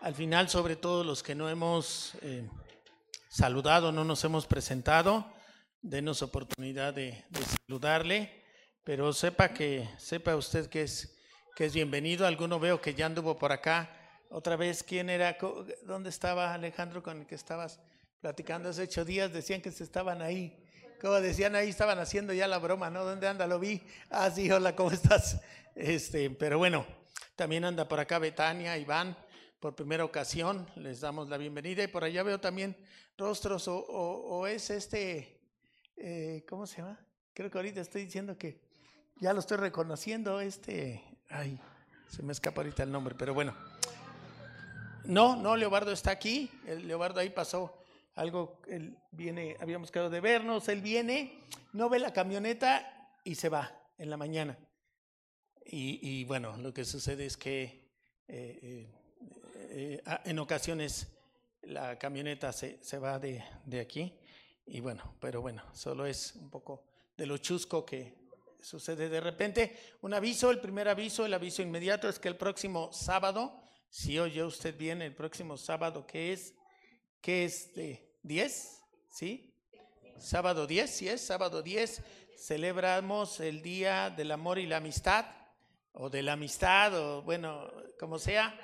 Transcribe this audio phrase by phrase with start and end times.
[0.00, 2.48] al final, sobre todo los que no hemos eh,
[3.28, 5.30] saludado, no nos hemos presentado,
[5.82, 7.24] denos oportunidad de,
[7.66, 8.42] saludarle,
[8.84, 11.14] pero sepa que sepa usted que es
[11.56, 12.24] que es bienvenido.
[12.24, 13.90] Alguno veo que ya anduvo por acá.
[14.30, 15.36] Otra vez, ¿quién era?
[15.82, 17.80] ¿Dónde estaba Alejandro con el que estabas
[18.20, 19.32] platicando hace ocho días?
[19.32, 20.56] Decían que se estaban ahí.
[21.00, 23.04] Como decían ahí, estaban haciendo ya la broma, ¿no?
[23.04, 23.48] ¿Dónde anda?
[23.48, 23.82] Lo vi.
[24.08, 25.40] Ah, sí, hola, ¿cómo estás?
[25.74, 26.86] Este, pero bueno,
[27.34, 29.16] también anda por acá Betania, Iván,
[29.60, 31.82] por primera ocasión, les damos la bienvenida.
[31.82, 32.76] Y por allá veo también
[33.16, 35.40] rostros, o, es este,
[35.96, 36.98] eh, ¿cómo se llama?
[37.34, 38.60] Creo que ahorita estoy diciendo que
[39.20, 41.60] ya lo estoy reconociendo, este, Ay,
[42.08, 43.54] se me escapa ahorita el nombre, pero bueno.
[45.04, 46.50] No, no, Leobardo está aquí.
[46.66, 47.78] El Leobardo ahí pasó
[48.14, 51.38] algo, él viene, habíamos quedado de vernos, él viene,
[51.72, 54.58] no ve la camioneta y se va en la mañana.
[55.70, 57.90] Y, bueno, lo que sucede es que
[58.26, 58.97] eh, eh,
[59.78, 61.08] eh, en ocasiones
[61.62, 64.18] la camioneta se, se va de, de aquí
[64.66, 66.84] y bueno, pero bueno, solo es un poco
[67.16, 68.18] de lo chusco que,
[68.60, 69.76] sucede de repente.
[70.02, 74.42] Un aviso, el primer aviso, el aviso inmediato es que el próximo sábado, si oye
[74.44, 76.54] usted bien, el próximo sábado, que es,
[77.20, 79.54] que es de 10, ¿sí?
[80.18, 81.24] Sábado 10, ¿sí es?
[81.24, 82.02] Sábado 10,
[82.36, 85.26] celebramos el Día del Amor y la Amistad,
[85.92, 88.56] o de la amistad, o bueno, como sea.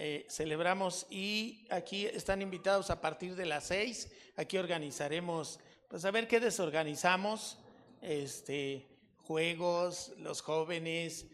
[0.00, 4.08] Eh, celebramos y aquí están invitados a partir de las 6.
[4.36, 7.58] Aquí organizaremos, pues a ver qué desorganizamos.
[8.00, 8.86] Este,
[9.16, 11.26] juegos, los jóvenes,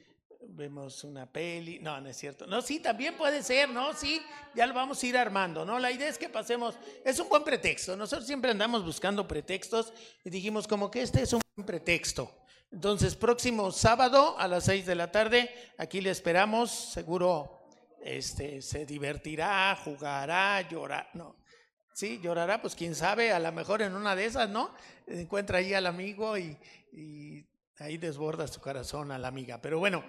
[0.49, 2.47] vemos una peli, no, no es cierto.
[2.47, 3.93] No, sí, también puede ser, ¿no?
[3.93, 4.23] Sí,
[4.55, 5.79] ya lo vamos a ir armando, ¿no?
[5.79, 7.95] La idea es que pasemos, es un buen pretexto.
[7.99, 9.93] Nosotros siempre andamos buscando pretextos
[10.25, 12.33] y dijimos como que este es un buen pretexto.
[12.73, 17.64] Entonces, próximo sábado a las seis de la tarde, aquí le esperamos, seguro
[18.05, 21.37] este, se divertirá, jugará, llorará, no.
[21.93, 24.75] Sí, llorará, pues quién sabe, a lo mejor en una de esas, ¿no?
[25.07, 26.57] Encuentra ahí al amigo y,
[26.93, 27.47] y
[27.81, 29.61] Ahí desborda su corazón a la amiga.
[29.61, 30.05] Pero bueno,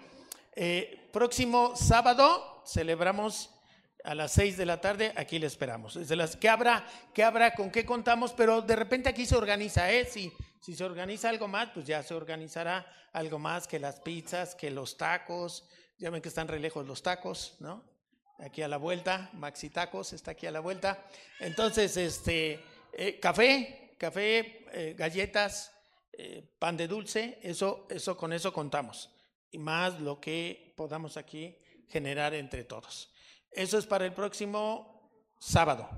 [0.55, 3.49] eh, próximo sábado celebramos
[4.03, 5.95] a las seis de la tarde, aquí le esperamos.
[5.95, 7.55] Desde las, ¿qué, habrá, ¿Qué habrá?
[7.55, 8.33] ¿Con qué contamos?
[8.33, 10.05] Pero de repente aquí se organiza, ¿eh?
[10.05, 10.31] Si,
[10.61, 14.69] si se organiza algo más, pues ya se organizará algo más que las pizzas, que
[14.69, 15.67] los tacos.
[15.97, 17.83] Ya ven que están re lejos los tacos, ¿no?
[18.39, 21.05] Aquí a la vuelta, Maxi Tacos está aquí a la vuelta.
[21.39, 22.59] Entonces, este,
[22.91, 25.71] eh, café, café, eh, galletas,
[26.11, 29.09] eh, pan de dulce, eso, eso con eso contamos.
[29.51, 33.09] Y más lo que podamos aquí generar entre todos.
[33.49, 35.89] Eso es para el próximo sábado.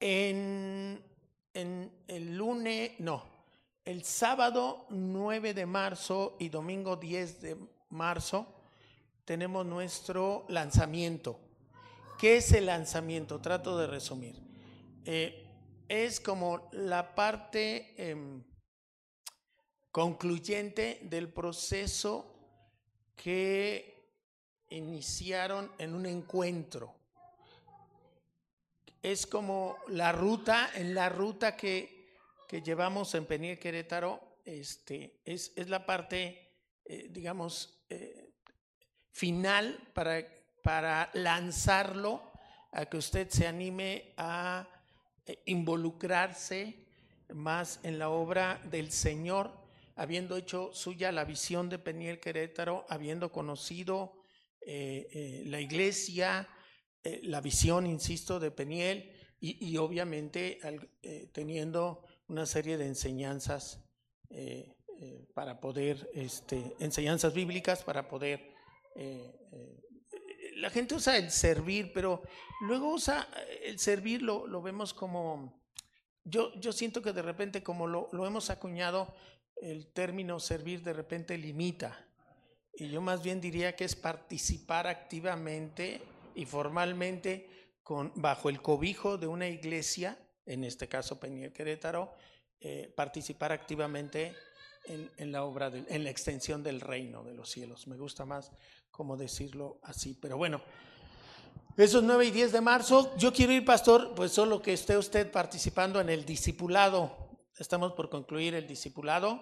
[0.00, 1.04] En,
[1.52, 3.24] en el lunes, no,
[3.84, 7.56] el sábado 9 de marzo y domingo 10 de
[7.90, 8.55] marzo
[9.26, 11.38] tenemos nuestro lanzamiento.
[12.18, 13.42] ¿Qué es el lanzamiento?
[13.42, 14.40] Trato de resumir.
[15.04, 15.46] Eh,
[15.88, 17.94] es como la parte...
[17.98, 18.42] Em,
[19.96, 22.26] concluyente del proceso
[23.16, 24.12] que
[24.68, 26.94] iniciaron en un encuentro.
[29.00, 32.12] Es como la ruta, en la ruta que,
[32.46, 38.25] que llevamos en Peniel Querétaro, este, es, es la parte, eh, digamos, eh,
[39.16, 40.26] final para,
[40.62, 42.20] para lanzarlo
[42.70, 44.68] a que usted se anime a
[45.24, 46.84] eh, involucrarse
[47.32, 49.50] más en la obra del Señor
[49.94, 54.18] habiendo hecho suya la visión de Peniel Querétaro, habiendo conocido
[54.60, 56.46] eh, eh, la iglesia,
[57.22, 60.58] la visión, insisto, de Peniel y, obviamente
[61.32, 63.80] teniendo una serie de enseñanzas
[65.32, 68.55] para poder, este, enseñanzas bíblicas para poder...
[70.56, 72.22] la gente usa el servir, pero
[72.62, 73.28] luego usa
[73.62, 75.62] el servir, lo, lo vemos como...
[76.24, 79.14] Yo, yo siento que de repente como lo, lo hemos acuñado,
[79.56, 82.04] el término servir de repente limita.
[82.74, 86.02] Y yo más bien diría que es participar activamente
[86.34, 87.48] y formalmente
[87.82, 92.12] con, bajo el cobijo de una iglesia, en este caso Peña Querétaro,
[92.60, 94.34] eh, participar activamente
[94.84, 97.86] en, la obra, en la extensión del reino de los cielos.
[97.86, 98.52] Me gusta más
[98.96, 100.18] como decirlo así.
[100.20, 100.60] Pero bueno,
[101.76, 105.30] esos 9 y 10 de marzo, yo quiero ir, pastor, pues solo que esté usted
[105.30, 107.26] participando en el discipulado
[107.58, 109.40] Estamos por concluir el discipulado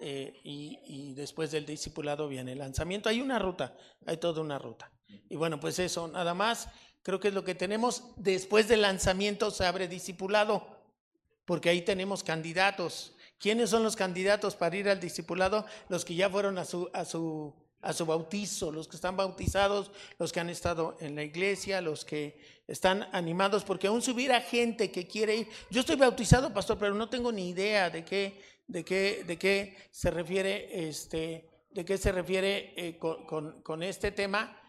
[0.00, 3.08] eh, y, después del discipulado viene el lanzamiento.
[3.08, 4.92] Hay una ruta, hay toda una ruta.
[5.28, 6.68] Y bueno, pues eso, nada más,
[7.02, 8.04] creo que es lo que tenemos.
[8.16, 10.64] Después del lanzamiento se abre discipulado,
[11.44, 13.16] porque ahí tenemos candidatos.
[13.40, 15.66] ¿Quiénes son los candidatos para ir al discipulado?
[15.88, 19.90] Los que ya fueron a su, a su a su bautizo, los que están bautizados,
[20.18, 24.40] los que han estado en la iglesia, los que están animados, porque aún si hubiera
[24.40, 28.42] gente que quiere ir, yo estoy bautizado, pastor, pero no tengo ni idea de qué,
[28.66, 34.60] de qué, de qué se refiere, este, de qué se refiere eh, con, este tema.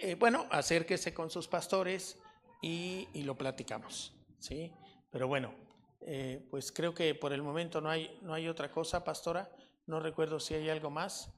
[0.00, 2.18] Eh, bueno, acérquese con sus pastores
[2.62, 4.72] y, lo platicamos, ¿sí?
[5.10, 5.54] Pero bueno,
[6.00, 9.50] eh, pues creo que por el momento no hay, no hay otra cosa, pastora.
[9.86, 11.30] No recuerdo si hay algo más.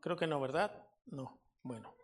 [0.00, 0.86] Creo que no, ¿verdad?
[1.06, 1.38] No.
[1.62, 1.94] Bueno.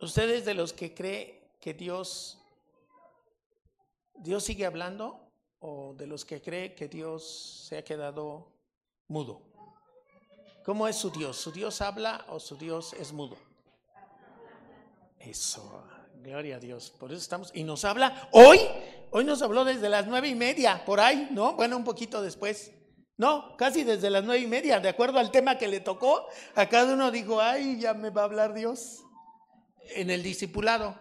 [0.00, 2.38] ¿Ustedes de los que cree que Dios,
[4.14, 8.52] Dios sigue hablando o de los que cree que Dios se ha quedado
[9.08, 9.42] mudo?
[10.64, 11.36] ¿Cómo es su Dios?
[11.36, 13.36] ¿Su Dios habla o su Dios es mudo?
[15.18, 15.82] Eso,
[16.22, 16.90] gloria a Dios.
[16.90, 17.50] Por eso estamos.
[17.54, 18.60] Y nos habla hoy,
[19.10, 21.54] hoy nos habló desde las nueve y media, por ahí, ¿no?
[21.54, 22.72] Bueno, un poquito después.
[23.18, 26.68] No, casi desde las nueve y media, de acuerdo al tema que le tocó, a
[26.68, 29.04] cada uno dijo, ay, ya me va a hablar Dios.
[29.96, 30.96] En el discipulado,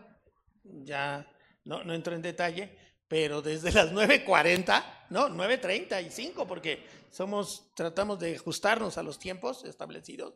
[0.63, 1.31] ya
[1.63, 2.75] no, no entro en detalle,
[3.07, 10.33] pero desde las 9.40, no, 9.35, porque somos, tratamos de ajustarnos a los tiempos establecidos,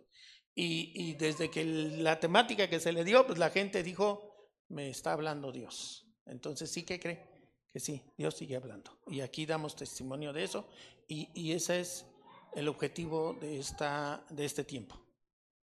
[0.54, 4.90] y, y desde que la temática que se le dio, pues la gente dijo, me
[4.92, 6.06] está hablando Dios.
[6.28, 7.32] Entonces sí que cree
[7.72, 9.00] que sí, Dios sigue hablando.
[9.08, 10.68] Y aquí damos testimonio de eso
[11.08, 12.06] y, ese es
[12.54, 15.00] el objetivo de, esta, de este tiempo,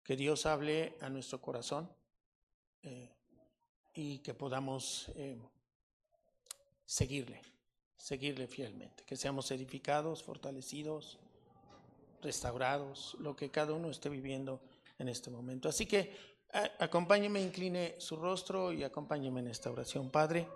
[0.04, 1.92] que Dios hable a nuestro corazón
[2.84, 3.12] eh,
[3.94, 5.38] y que podamos eh,
[6.86, 7.42] seguirle,
[7.96, 11.20] seguirle fielmente, que seamos edificados, fortalecidos,
[12.22, 14.62] restaurados, lo que cada uno esté viviendo
[14.98, 15.70] en este momento.
[15.70, 16.16] Así que
[16.80, 20.10] acompáñeme, incline su rostro y acompáñeme en esta oración.
[20.10, 20.48] Padre,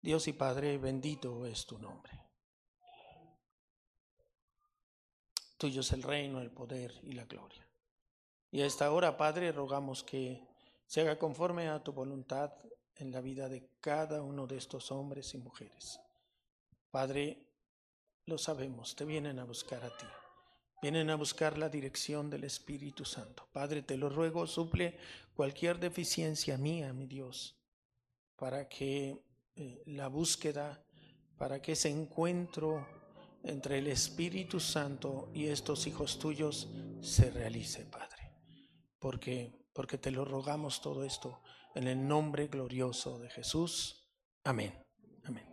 [0.00, 2.17] Dios y Padre, bendito es tu nombre.
[5.58, 7.66] Tuyo es el reino, el poder y la gloria.
[8.50, 10.40] Y a esta hora, Padre, rogamos que
[10.86, 12.52] se haga conforme a tu voluntad
[12.94, 16.00] en la vida de cada uno de estos hombres y mujeres.
[16.90, 17.44] Padre,
[18.24, 20.06] lo sabemos, te vienen a buscar a ti.
[20.80, 23.48] Vienen a buscar la dirección del Espíritu Santo.
[23.52, 24.96] Padre, te lo ruego, suple
[25.34, 27.56] cualquier deficiencia mía, mi Dios,
[28.36, 29.20] para que
[29.56, 30.80] eh, la búsqueda,
[31.36, 32.86] para que ese encuentro
[33.42, 36.68] entre el Espíritu Santo y estos hijos tuyos
[37.00, 38.32] se realice, Padre.
[38.98, 41.40] Porque, porque te lo rogamos todo esto
[41.74, 44.08] en el nombre glorioso de Jesús.
[44.44, 44.74] Amén.
[45.24, 45.46] Amén.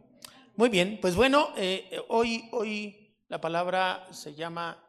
[0.56, 4.82] Muy bien, pues bueno, eh, hoy, hoy la palabra se llama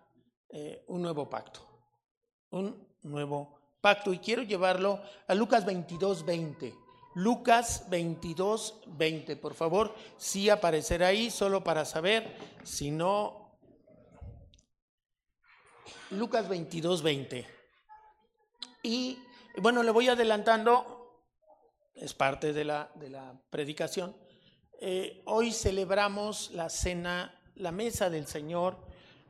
[0.48, 1.60] eh, un nuevo pacto.
[2.50, 4.12] Un nuevo pacto.
[4.12, 6.85] Y quiero llevarlo a Lucas 22, 20.
[7.16, 9.36] Lucas 22, 20.
[9.36, 13.58] Por favor, sí aparecer ahí, solo para saber, si no...
[16.10, 17.46] Lucas 22, 20.
[18.82, 19.18] Y
[19.56, 21.24] bueno, le voy adelantando,
[21.94, 24.14] es parte de la, de la predicación.
[24.78, 28.76] Eh, hoy celebramos la cena, la mesa del Señor.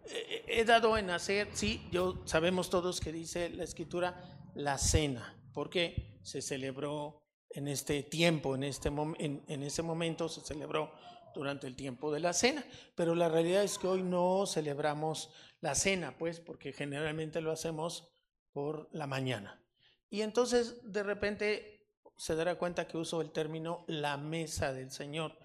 [0.07, 5.41] Eh, he dado en hacer, sí, yo sabemos todos que dice la escritura, la cena,
[5.55, 10.92] porque se celebró en este tiempo, en, este en, ese momento se celebró
[11.34, 15.30] durante el tiempo de la cena, pero la realidad es que hoy no celebramos
[15.61, 18.09] la cena, pues, porque generalmente lo hacemos
[18.53, 19.61] por la mañana.
[20.09, 21.86] Y entonces de repente
[22.16, 25.36] se dará cuenta que uso el término la mesa del Señor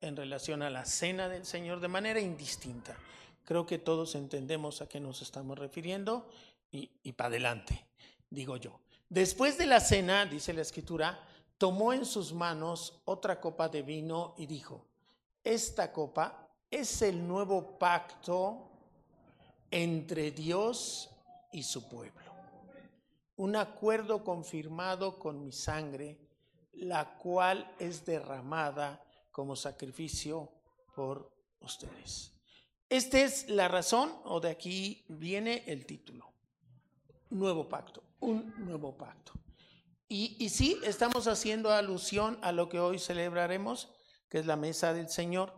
[0.00, 2.96] en relación a la cena del Señor de manera indistinta.
[3.44, 6.28] Creo que todos entendemos a qué nos estamos refiriendo
[6.70, 7.86] y, y para adelante,
[8.28, 8.80] digo yo.
[9.08, 11.18] Después de la cena, dice la escritura,
[11.58, 14.86] tomó en sus manos otra copa de vino y dijo,
[15.42, 18.70] esta copa es el nuevo pacto
[19.70, 21.10] entre Dios
[21.52, 22.32] y su pueblo,
[23.36, 26.18] un acuerdo confirmado con mi sangre,
[26.72, 29.02] la cual es derramada
[29.32, 30.48] como sacrificio
[30.94, 31.30] por
[31.60, 32.32] ustedes.
[32.88, 36.32] Esta es la razón, o de aquí viene el título,
[37.30, 39.32] nuevo pacto, un nuevo pacto.
[40.10, 43.90] Y, sí, estamos haciendo alusión a lo que hoy celebraremos,
[44.30, 45.52] que es la mesa del Señor.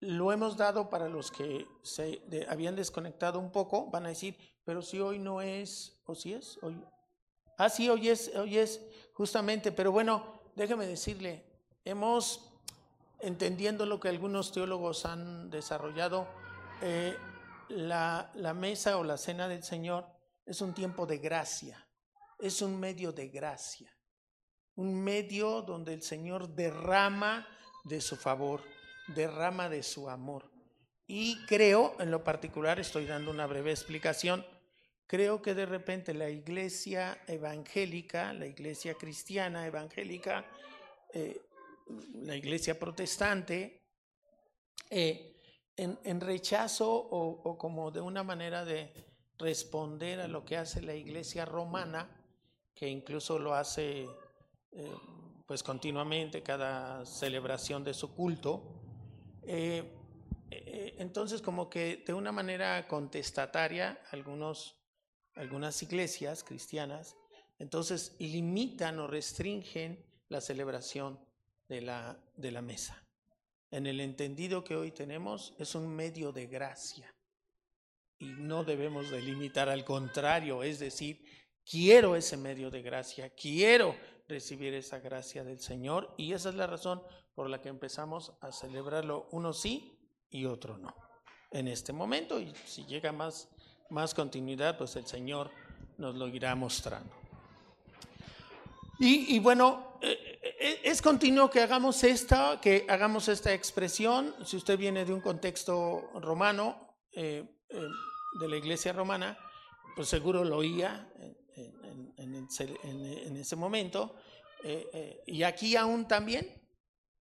[0.00, 2.20] Lo hemos dado para los que se
[2.50, 6.58] habían desconectado un poco, van a decir, pero si hoy no es, o si es,
[6.60, 6.78] hoy.
[7.56, 8.82] Ah, sí, hoy es, hoy es
[9.14, 11.46] justamente, pero bueno, déjeme decirle,
[11.82, 12.52] hemos,
[13.20, 16.28] entendiendo lo que algunos teólogos han desarrollado,
[16.82, 17.16] eh,
[17.70, 20.06] la mesa o la cena del Señor
[20.44, 21.85] es un tiempo de gracia
[22.38, 23.94] es un medio de gracia,
[24.74, 27.46] un medio donde el Señor derrama
[27.84, 28.62] de su favor,
[29.08, 30.50] derrama de su amor.
[31.06, 34.44] Y creo, en lo particular, estoy dando una breve explicación,
[35.06, 40.44] creo que de repente la iglesia evangélica, la iglesia cristiana evangélica,
[41.12, 41.40] eh,
[42.14, 43.86] la iglesia protestante,
[44.90, 45.36] eh,
[45.76, 48.92] en, rechazo o, como de una manera de
[49.38, 52.15] responder a lo que hace la iglesia romana,
[52.76, 54.06] que incluso lo hace
[54.70, 54.94] eh,
[55.46, 58.62] pues continuamente cada celebración de su culto,
[60.98, 64.76] entonces como que de una manera contestataria algunos
[65.36, 67.16] algunas iglesias cristianas,
[67.58, 71.20] entonces limitan o restringen la celebración
[71.68, 73.02] de la, de la mesa.
[73.70, 77.14] En el entendido que hoy tenemos, es un medio de gracia.
[78.18, 81.22] Y no debemos delimitar, al contrario, es decir,
[81.68, 83.96] quiero ese medio de gracia, quiero
[84.28, 87.02] recibir esa gracia del Señor y esa es la razón
[87.34, 89.98] por la que empezamos a celebrarlo uno sí
[90.30, 90.94] y otro no.
[91.50, 93.48] En este momento, y si llega más
[93.90, 95.50] más continuidad, pues el Señor
[95.98, 97.14] nos lo irá mostrando.
[98.98, 104.34] Y, bueno, eh, eh, es continuo que hagamos esta, que hagamos esta expresión.
[104.42, 109.38] Si usted viene de un contexto romano, eh, de la iglesia romana,
[109.96, 111.10] pues seguro lo oía
[111.56, 114.14] en, ese momento.
[115.26, 116.62] y aquí aún también,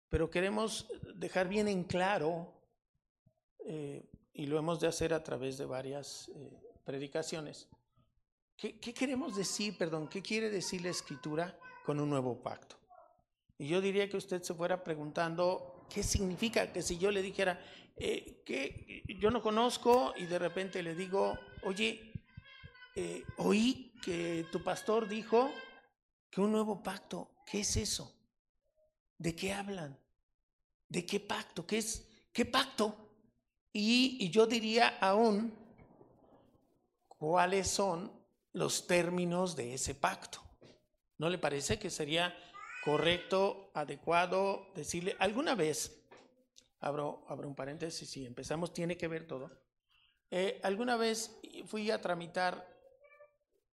[0.08, 2.54] pero queremos dejar bien en claro
[4.40, 6.50] y lo hemos de hacer a través de varias eh,
[6.86, 7.68] predicaciones.
[8.56, 12.78] ¿Qué, queremos decir, perdón, qué quiere decir la escritura con un nuevo pacto?
[13.58, 17.60] Y yo diría que usted se fuera preguntando qué significa que si yo le dijera
[17.98, 22.09] eh, que yo no conozco y de repente le digo, oye,
[23.38, 25.52] oí que tu pastor dijo
[26.30, 28.16] que un nuevo pacto, ¿qué es eso?
[29.18, 29.98] ¿De qué hablan?
[30.88, 31.66] ¿De qué pacto?
[31.66, 32.08] ¿Qué es?
[32.32, 33.10] ¿Qué pacto?
[33.72, 35.54] Y, yo diría aún
[37.08, 38.12] cuáles son
[38.54, 40.42] los términos de ese pacto.
[41.18, 42.36] ¿No le parece que sería
[42.84, 46.08] correcto, adecuado decirle alguna vez,
[46.80, 49.52] abro, abro un paréntesis, si empezamos, tiene que ver todo.
[50.32, 52.66] Eh, alguna vez fui a tramitar,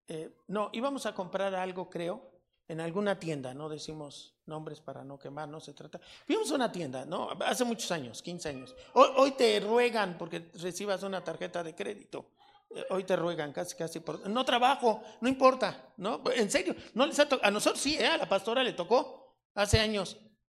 [0.07, 2.37] eh, no, íbamos a comprar algo, creo,
[2.67, 5.99] en alguna tienda, no decimos nombres para no quemar, no se trata.
[6.25, 7.29] Fuimos a una tienda, ¿no?
[7.45, 8.75] Hace muchos años, 15 años.
[8.93, 12.31] Hoy, te ruegan porque recibas una tarjeta de crédito.
[12.69, 14.29] Eh, hoy te ruegan casi, casi por...
[14.29, 16.21] No trabajo, no importa, ¿no?
[16.33, 18.07] En serio, no les ha a nosotros sí, ¿eh?
[18.07, 20.17] a la pastora le tocó hace años.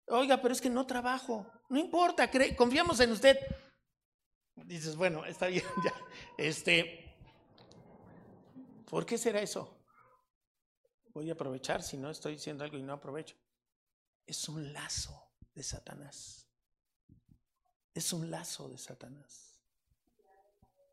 [0.07, 3.37] Oiga, pero es que no trabajo, no importa, confiamos en usted.
[4.55, 5.93] Dices, bueno, está bien, ya.
[6.37, 7.06] Este,
[8.89, 9.77] ¿por qué será eso?
[11.17, 13.35] voy a aprovechar si no estoy diciendo algo y no aprovecho.
[14.27, 16.47] Es un lazo de Satanás.
[17.91, 19.59] Es un lazo de Satanás.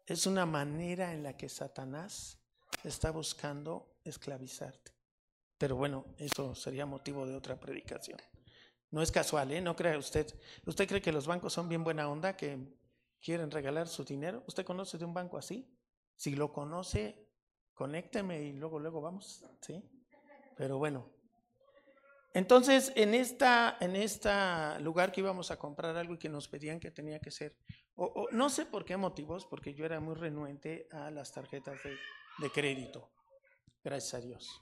[0.06, 2.38] Es una manera en la que Satanás
[2.84, 4.92] está buscando esclavizarte.
[5.58, 8.18] Pero bueno, eso sería motivo de otra predicación.
[8.90, 9.60] No es casual, ¿eh?
[9.60, 10.26] No crea usted.
[10.64, 12.58] ¿Usted cree que los bancos son bien buena onda, que
[13.20, 14.42] quieren regalar su dinero?
[14.46, 15.70] ¿Usted conoce de un banco así?
[16.16, 17.23] Si lo conoce,
[17.74, 19.82] conécteme y luego, luego vamos, ¿sí?
[20.56, 21.10] Pero bueno.
[22.32, 26.80] Entonces, en esta, en esta lugar que íbamos a comprar algo y que nos pedían
[26.80, 27.56] que tenía que ser,
[27.94, 31.78] o, no sé por qué motivos, porque yo era muy renuente a las tarjetas
[32.40, 33.08] de, crédito,
[33.84, 34.60] gracias a Dios.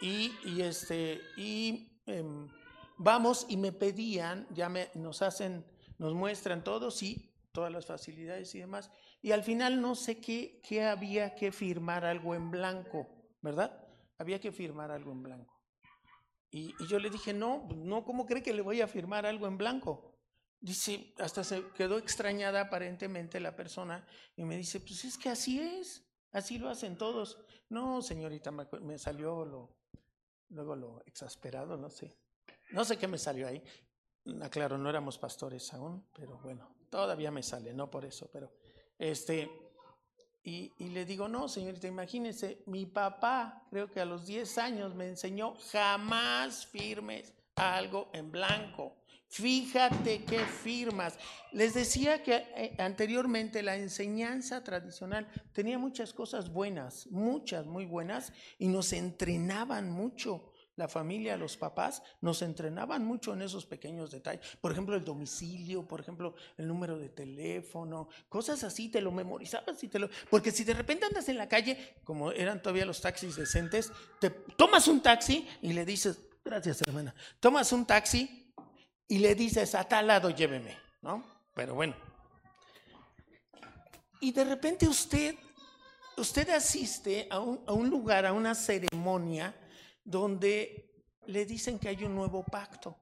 [0.00, 2.48] Y, y este, y em,
[2.96, 5.66] vamos y me pedían, ya me, nos hacen,
[5.98, 8.90] nos muestran todo, sí, todas las facilidades y demás,
[9.22, 13.08] y al final no sé qué, qué había que firmar algo en blanco,
[13.40, 13.82] ¿verdad?
[14.22, 15.60] había que firmar algo en blanco.
[16.50, 19.58] Y, yo le dije, no, no, ¿cómo cree que le voy a firmar algo en
[19.58, 20.14] blanco?
[20.60, 24.06] Dice, hasta se quedó extrañada aparentemente la persona
[24.36, 27.38] y me dice, pues es que así es, así lo hacen todos.
[27.68, 29.76] No, señorita, me salió lo,
[30.50, 32.16] luego lo exasperado, no sé.
[32.70, 33.62] No sé qué me salió ahí.
[34.40, 38.52] Aclaro, no éramos pastores aún, pero bueno, todavía me sale, no por eso, pero
[39.02, 39.50] este,
[40.44, 45.08] y, le digo, no, señorita, imagínese, mi papá, creo que a los 10 años me
[45.08, 48.94] enseñó, jamás firmes algo en blanco.
[49.26, 51.18] Fíjate qué firmas.
[51.50, 58.32] Les decía que eh, anteriormente la enseñanza tradicional tenía muchas cosas buenas, muchas muy buenas,
[58.56, 64.44] y nos entrenaban mucho la familia, los papás, nos entrenaban mucho en esos pequeños detalles.
[64.60, 69.82] Por ejemplo, el domicilio, por ejemplo, el número de teléfono, cosas así, te lo memorizabas
[69.82, 70.08] y te lo...
[70.30, 74.30] Porque si de repente andas en la calle, como eran todavía los taxis decentes, te
[74.30, 78.52] tomas un taxi y le dices, gracias hermana, tomas un taxi
[79.08, 81.24] y le dices, a tal lado lléveme, ¿no?
[81.54, 81.94] Pero bueno.
[84.20, 85.34] Y de repente usted
[86.16, 89.54] usted asiste a un, a un lugar, a una ceremonia
[90.04, 92.96] donde le dicen que hay un nuevo pacto.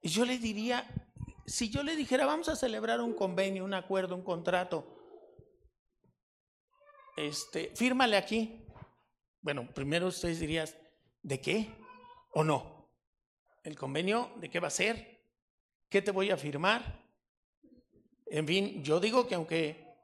[0.00, 0.86] Y yo le diría,
[1.46, 4.94] si yo le dijera, vamos a celebrar un convenio, un acuerdo, un contrato,
[7.16, 8.66] este, fírmale aquí.
[9.40, 10.68] Bueno, primero ustedes dirían,
[11.22, 11.70] ¿de qué?
[12.32, 12.90] ¿O no?
[13.62, 15.22] ¿El convenio de qué va a ser?
[15.88, 17.02] ¿Qué te voy a firmar?
[18.26, 19.96] En fin, yo digo que aunque,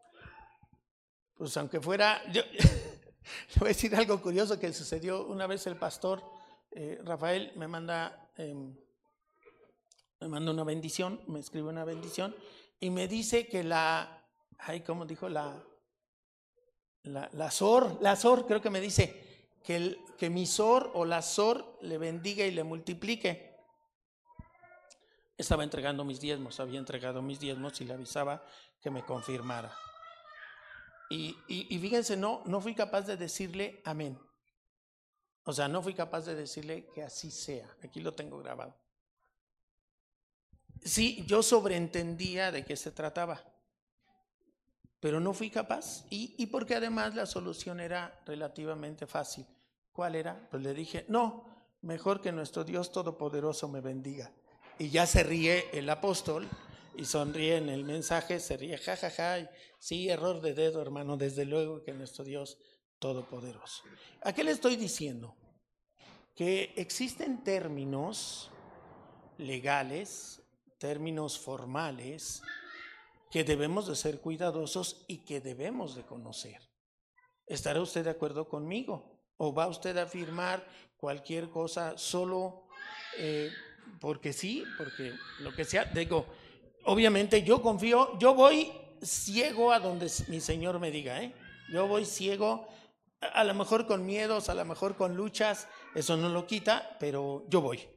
[1.35, 2.43] pues aunque fuera, yo,
[3.55, 6.23] le voy a decir algo curioso que sucedió una vez el pastor
[6.73, 8.77] eh, Rafael me manda, em,
[10.21, 12.35] me manda una bendición, me escribe una bendición
[12.79, 14.25] y me dice que la,
[14.59, 15.29] ay, ¿cómo dijo?
[15.29, 15.63] La,
[17.03, 21.05] la, la SOR, la SOR creo que me dice que, el, que mi SOR o
[21.05, 23.51] la SOR le bendiga y le multiplique.
[25.37, 28.45] Estaba entregando mis diezmos, había entregado mis diezmos y le avisaba
[28.81, 29.75] que me confirmara.
[31.13, 34.17] Y, y, fíjense, no, no fui capaz de decirle amén.
[35.43, 37.69] O sea, no fui capaz de decirle que así sea.
[37.83, 38.77] Aquí lo tengo grabado.
[40.85, 43.43] Sí, yo sobreentendía de qué se trataba,
[45.01, 46.07] pero no fui capaz.
[46.11, 49.45] Y, y porque además la solución era relativamente fácil.
[49.91, 50.49] ¿Cuál era?
[50.49, 51.45] Pues le dije, no,
[51.83, 54.31] mejor que nuestro Dios Todopoderoso me bendiga.
[54.79, 56.49] Y ya se ríe el apóstol
[57.01, 61.17] y sonríe en el mensaje, se ríe, jajaja, ja, ja, sí, error de dedo, hermano,
[61.17, 62.59] desde luego que nuestro Dios
[62.99, 63.85] Todopoderoso.
[64.21, 65.35] ¿A qué le estoy diciendo?
[66.37, 68.51] Que existen términos
[69.39, 70.43] legales,
[70.77, 72.43] términos formales,
[73.31, 76.61] que debemos de ser cuidadosos y que debemos de conocer.
[77.47, 79.25] ¿Estará usted de acuerdo conmigo?
[79.39, 80.69] ¿O va usted a afirmar
[80.99, 82.67] cualquier cosa solo
[83.17, 83.51] eh,
[83.99, 84.65] porque sí?
[84.77, 86.27] Porque lo que sea, digo,
[86.91, 91.33] obviamente yo confío, yo voy ciego a donde mi Señor me diga, ¿eh?
[91.73, 92.67] Yo voy ciego,
[93.21, 97.47] a lo mejor con miedos, a lo mejor con luchas, eso no lo quita, pero
[97.49, 97.89] yo voy.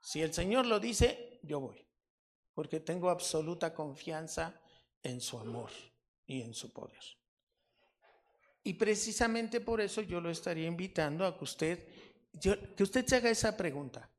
[0.00, 1.86] Si el Señor lo dice, yo voy,
[2.52, 4.60] porque tengo absoluta confianza
[5.00, 5.70] en su amor
[6.26, 7.04] y en su poder.
[8.64, 11.88] Y precisamente por eso yo lo estaría invitando a que usted,
[12.40, 14.10] que usted se haga esa pregunta.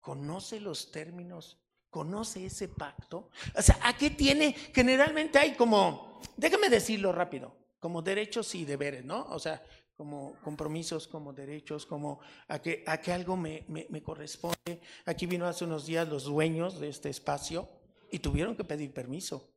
[0.00, 1.61] ¿Conoce los términos
[1.92, 3.28] conoce ese pacto.
[3.54, 4.56] O sea, ¿a qué tiene?
[4.74, 9.26] Generalmente hay como, déjame decirlo rápido, como derechos y deberes, ¿no?
[9.28, 9.62] O sea,
[9.94, 14.80] como compromisos, como derechos, como a que, a que algo me, me, corresponde.
[15.04, 17.68] Aquí vino hace unos días los dueños de este espacio
[18.10, 19.52] y tuvieron que pedir permiso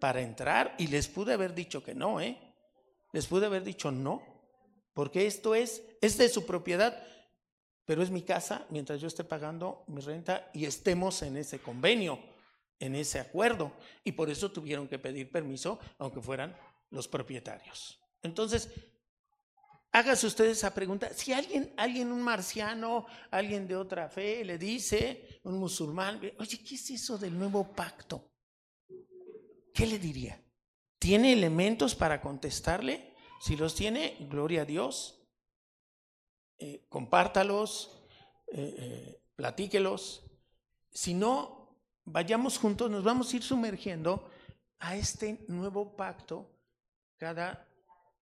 [0.00, 2.38] para entrar y les pude haber dicho que no, ¿eh?
[3.12, 4.22] Les pude haber dicho no,
[4.94, 7.06] porque esto es, es su propiedad,
[7.84, 12.18] pero es mi casa mientras yo esté pagando mi renta y estemos en ese convenio,
[12.78, 13.72] en ese acuerdo.
[14.02, 16.56] Y por eso tuvieron que pedir permiso, aunque fueran
[16.90, 18.00] los propietarios.
[18.22, 18.70] Entonces,
[19.92, 21.12] hágase usted esa pregunta.
[21.12, 26.74] Si alguien, alguien, un marciano, alguien de otra fe, le dice, un musulmán, oye, ¿qué
[26.74, 28.30] es eso del nuevo pacto?
[29.72, 30.40] ¿Qué le diría?
[30.98, 33.14] ¿Tiene elementos para contestarle?
[33.40, 35.23] Si los tiene, gloria a Dios.
[36.58, 37.90] Eh, compártalos,
[38.46, 40.24] eh, eh, platíquelos.
[40.90, 44.30] Si no, vayamos juntos, nos vamos a ir sumergiendo
[44.78, 46.50] a este nuevo pacto
[47.16, 47.66] cada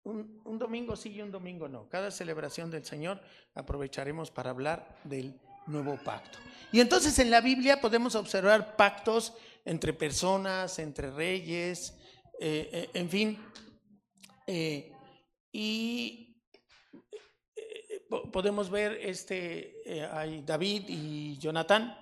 [0.04, 1.88] un, un, domingo sí y un domingo no.
[1.88, 3.20] Cada celebración del Señor
[3.54, 6.38] aprovecharemos para hablar del nuevo pacto.
[6.72, 9.34] Y entonces en la Biblia podemos observar pactos
[9.64, 11.96] entre personas, entre reyes,
[12.40, 13.38] en fin.
[15.52, 16.31] y
[18.20, 21.96] podemos ver este, eh, David y Jonathan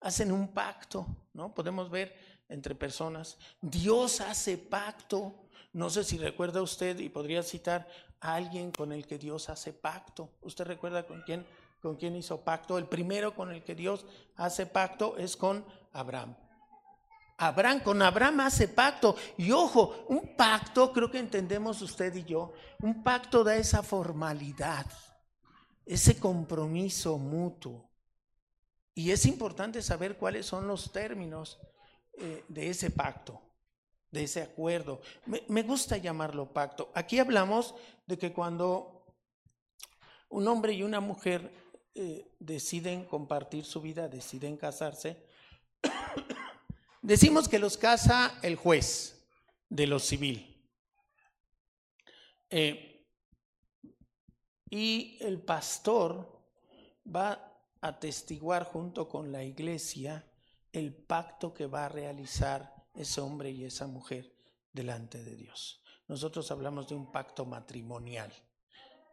[0.00, 1.54] hacen un pacto, ¿no?
[1.54, 2.14] Podemos ver
[2.48, 3.38] entre personas.
[3.60, 5.34] Dios hace pacto.
[5.72, 7.88] No sé si recuerda usted y podría citar
[8.20, 10.30] a alguien con el que Dios hace pacto.
[10.42, 11.46] ¿Usted recuerda con quién,
[11.80, 12.76] con quién hizo pacto?
[12.76, 14.04] El primero con el que Dios
[14.36, 16.36] hace pacto es con Abraham.
[17.38, 19.16] Abraham, con Abraham hace pacto.
[19.38, 24.86] Y ojo, un pacto, creo que entendemos usted y yo, un pacto da esa formalidad
[25.86, 27.90] ese compromiso mutuo.
[28.94, 31.58] Y es importante saber cuáles son los términos
[32.18, 33.40] eh, de ese pacto,
[34.10, 35.00] de ese acuerdo.
[35.48, 36.90] Me, gusta llamarlo pacto.
[36.94, 37.74] Aquí hablamos
[38.06, 39.06] de que cuando
[40.28, 41.50] un hombre y una mujer
[41.94, 45.16] eh, deciden compartir su vida, deciden casarse,
[47.02, 49.26] decimos que los casa el juez
[49.70, 50.48] de lo civil.
[52.50, 52.91] Eh,
[54.72, 56.26] y el pastor
[57.14, 60.24] va a testiguar junto con la iglesia
[60.72, 64.32] el pacto que va a realizar ese hombre y esa mujer
[64.72, 65.82] delante de Dios.
[66.08, 68.32] nosotros hablamos de un pacto matrimonial.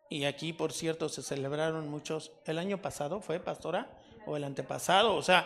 [0.10, 3.92] Y aquí, por cierto, se celebraron muchos, el año pasado fue, pastora,
[4.26, 5.46] o el antepasado, o sea,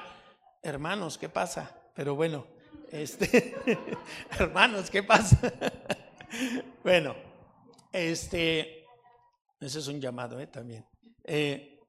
[0.61, 1.75] hermanos, ¿qué pasa?
[1.95, 2.45] Pero bueno,
[2.91, 3.55] este,
[4.39, 5.39] hermanos, ¿qué pasa?
[6.83, 7.15] bueno,
[7.91, 8.82] este,
[9.63, 10.47] ese es un llamado ¿eh?
[10.47, 10.85] también.
[11.23, 11.79] Eh,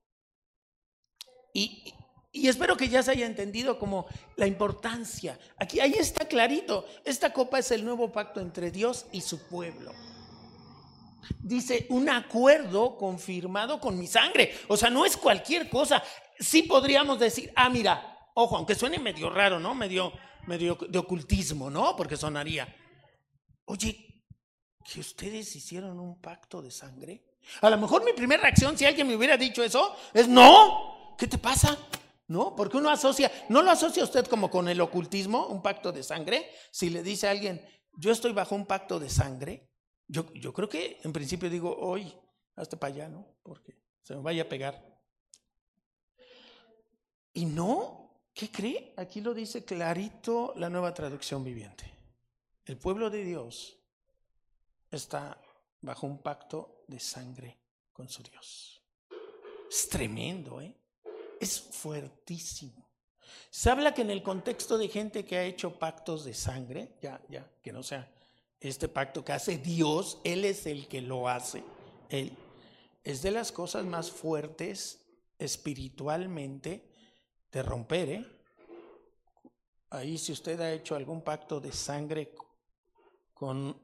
[1.53, 1.95] y,
[2.33, 4.07] y espero que ya se haya entendido como
[4.37, 5.39] la importancia.
[5.57, 6.87] Aquí, ahí está clarito.
[7.05, 9.93] Esta copa es el nuevo pacto entre Dios y su pueblo.
[11.41, 14.53] Dice, un acuerdo confirmado con mi sangre.
[14.69, 16.03] O sea, no es cualquier cosa.
[16.39, 19.75] Sí podríamos decir, ah, mira, ojo, aunque suene medio raro, ¿no?
[19.75, 20.13] Medio,
[20.47, 21.95] medio de ocultismo, ¿no?
[21.97, 22.75] Porque sonaría,
[23.67, 24.25] oye,
[24.85, 27.25] que ustedes hicieron un pacto de sangre.
[27.61, 31.27] A lo mejor mi primera reacción, si alguien me hubiera dicho eso, es no, ¿qué
[31.27, 31.79] te pasa?
[32.29, 32.57] ¿No?
[32.57, 36.51] Porque uno asocia, ¿no lo asocia usted como con el ocultismo, un pacto de sangre?
[36.71, 39.69] Si le dice a alguien, yo estoy bajo un pacto de sangre,
[40.07, 42.13] yo, yo creo que en principio digo, hoy,
[42.57, 43.27] hasta para allá, ¿no?
[43.43, 44.95] Porque se me vaya a pegar.
[47.33, 48.95] Y no, ¿qué cree?
[48.97, 51.93] Aquí lo dice clarito la nueva traducción viviente.
[52.65, 53.79] El pueblo de Dios
[54.91, 55.39] está
[55.81, 57.59] bajo un pacto de sangre
[57.93, 58.83] con su Dios.
[59.71, 60.77] Es tremendo, ¿eh?
[61.41, 62.89] es fuertísimo.
[63.51, 67.21] Se habla que en el contexto de gente que ha hecho pactos de sangre, ya,
[67.29, 68.11] ya, que no sea
[68.61, 71.63] este pacto que hace Dios, Él es el que lo hace,
[72.09, 72.37] Él,
[73.03, 75.05] es de las cosas más fuertes
[75.39, 76.89] espiritualmente
[77.53, 78.27] de romper, ¿eh?
[79.91, 82.35] Ahí si usted ha hecho algún pacto de sangre
[83.33, 83.81] con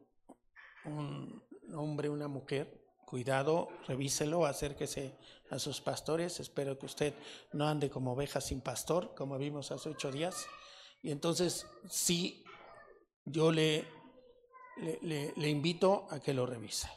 [0.84, 1.44] un
[1.74, 2.79] hombre, una mujer,
[3.10, 5.16] Cuidado, revíselo, acérquese
[5.50, 6.38] a sus pastores.
[6.38, 7.12] Espero que usted
[7.50, 10.46] no ande como oveja sin pastor, como vimos hace ocho días.
[11.02, 12.44] Y entonces, sí,
[13.24, 13.84] yo le,
[15.02, 16.88] le, le invito a que lo revise.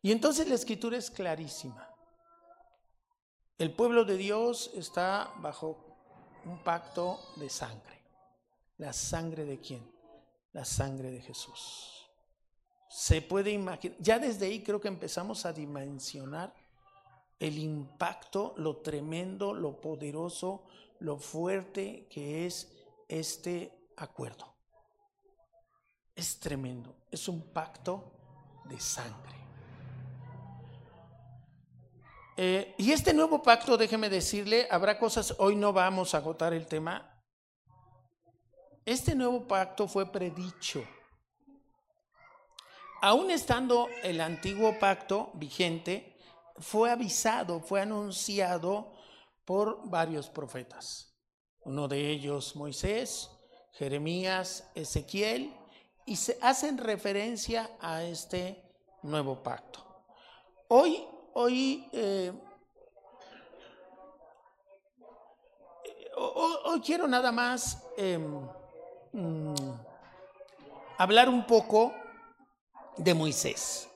[0.00, 1.86] Y entonces la escritura es clarísima.
[3.58, 5.98] El pueblo de Dios está bajo
[6.46, 8.02] un pacto de sangre.
[8.78, 9.86] ¿La sangre de quién?
[10.52, 11.99] La sangre de Jesús
[12.90, 16.52] se puede imaginar, ya desde ahí creo que empezamos a dimensionar
[17.38, 20.64] el impacto, lo tremendo, lo poderoso,
[20.98, 22.72] lo fuerte que es
[23.08, 24.52] este acuerdo.
[26.16, 28.10] Es tremendo, es un pacto
[28.64, 29.36] de sangre.
[32.36, 36.66] Eh, y este nuevo pacto, déjeme decirle, habrá cosas, hoy no vamos a agotar el
[36.66, 37.22] tema.
[38.84, 40.84] Este nuevo pacto fue predicho
[43.00, 46.16] aún estando el antiguo pacto vigente,
[46.58, 48.92] fue avisado, fue anunciado
[49.44, 51.14] por varios profetas.
[51.62, 53.30] Uno de ellos Moisés,
[53.72, 55.54] Jeremías, Ezequiel,
[56.04, 58.62] y se hacen referencia a este
[59.02, 59.80] nuevo pacto.
[60.68, 61.04] Hoy,
[61.34, 62.32] hoy, eh,
[66.16, 68.46] hoy, quiero nada más em,
[69.12, 69.54] mm,
[70.98, 71.94] hablar un poco
[72.96, 73.88] de Moisés.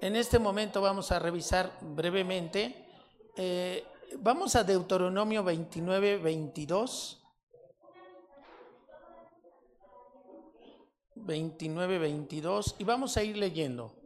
[0.00, 2.86] En este momento vamos a revisar brevemente.
[3.36, 3.84] Eh,
[4.18, 7.18] vamos a Deuteronomio 29, 22.
[11.16, 13.97] 29, 22 y vamos a ir leyendo.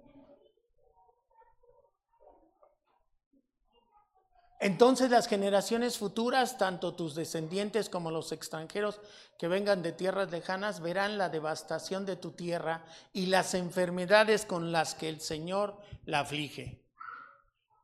[4.63, 9.01] Entonces las generaciones futuras, tanto tus descendientes como los extranjeros
[9.37, 14.71] que vengan de tierras lejanas, verán la devastación de tu tierra y las enfermedades con
[14.71, 16.87] las que el Señor la aflige.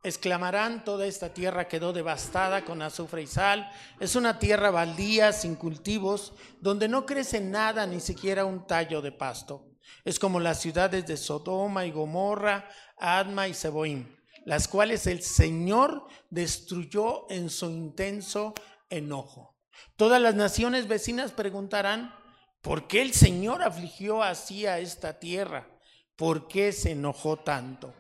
[0.05, 3.69] Exclamarán, toda esta tierra quedó devastada con azufre y sal.
[3.99, 9.11] Es una tierra baldía, sin cultivos, donde no crece nada, ni siquiera un tallo de
[9.11, 9.67] pasto.
[10.05, 14.18] Es como las ciudades de Sodoma y Gomorra, Adma y Seboim
[14.49, 18.55] las cuales el Señor destruyó en su intenso
[18.89, 19.55] enojo.
[19.95, 22.15] Todas las naciones vecinas preguntarán,
[22.63, 25.69] ¿por qué el Señor afligió así a esta tierra?
[26.17, 27.93] ¿Por qué se enojó tanto?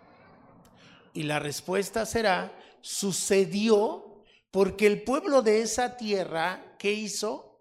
[1.12, 7.60] Y la respuesta será, sucedió porque el pueblo de esa tierra, ¿qué hizo?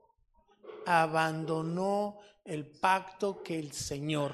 [0.86, 4.34] Abandonó el pacto que el Señor,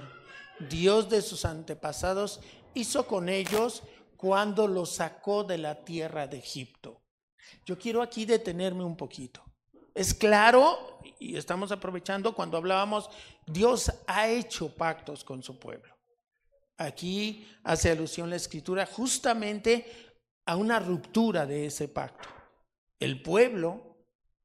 [0.69, 2.39] Dios de sus antepasados,
[2.75, 3.81] hizo con ellos
[4.23, 7.01] cuando lo sacó de la tierra de Egipto.
[7.65, 9.43] Yo quiero aquí detenerme un poquito.
[9.93, 13.09] Es claro, y estamos aprovechando cuando hablábamos,
[13.45, 15.93] Dios ha hecho pactos con su pueblo.
[16.77, 19.85] Aquí hace alusión la escritura justamente
[20.45, 22.29] a una ruptura de ese pacto.
[23.01, 23.97] El pueblo,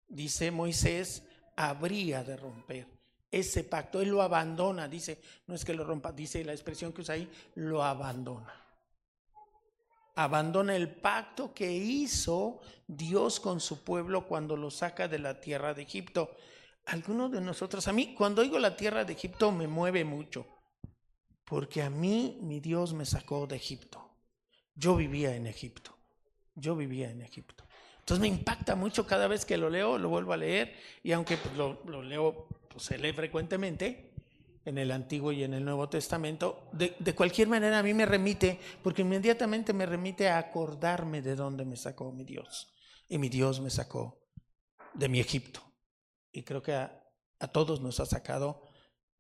[0.09, 1.23] dice Moisés,
[1.55, 2.89] habría de romper
[3.31, 7.03] ese pacto, Él lo abandona, dice, no es que lo rompa, dice la expresión que
[7.03, 8.58] usa ahí, lo abandona.
[10.21, 15.75] Abandona el pacto que hizo Dios con su pueblo cuando lo saca de la tierra
[15.75, 16.35] de Egipto.
[16.87, 20.45] Algunos de nosotros, a mí, cuando oigo la tierra de Egipto me mueve mucho,
[21.45, 24.11] porque a mí mi Dios me sacó de Egipto.
[24.75, 25.97] Yo vivía en Egipto,
[26.57, 27.63] yo vivía en Egipto.
[28.01, 30.75] Entonces me impacta mucho cada vez que lo leo, lo vuelvo a leer,
[31.05, 34.08] y aunque pues, lo, leo, pues se lee frecuentemente
[34.69, 38.07] en el Antiguo y en el Nuevo Testamento, de, de, cualquier manera a mí me
[38.07, 42.75] remite, porque inmediatamente me remite a acordarme de dónde me sacó mi Dios.
[43.09, 44.29] Y mi Dios me sacó
[44.95, 45.63] de mi Egipto.
[46.31, 47.03] Y creo que a,
[47.41, 48.63] a todos nos ha sacado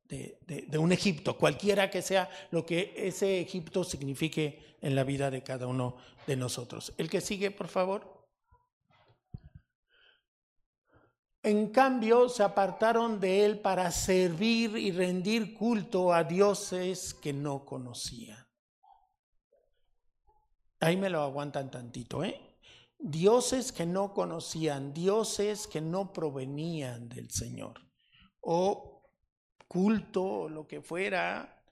[0.05, 5.05] de, de, de, un Egipto, cualquiera que sea lo que ese Egipto signifique en la
[5.05, 5.97] vida de cada uno
[6.27, 6.93] de nosotros.
[6.99, 8.18] El que sigue, por favor.
[11.49, 17.65] En cambio, se apartaron de él para servir y rendir culto a dioses que no
[17.65, 18.47] conocían.
[20.79, 22.39] Ahí me lo aguantan tantito, ¿eh?
[22.99, 27.81] Dioses que no conocían, dioses que no provenían del Señor,
[28.43, 29.09] o
[29.66, 31.65] culto, o lo que fuera,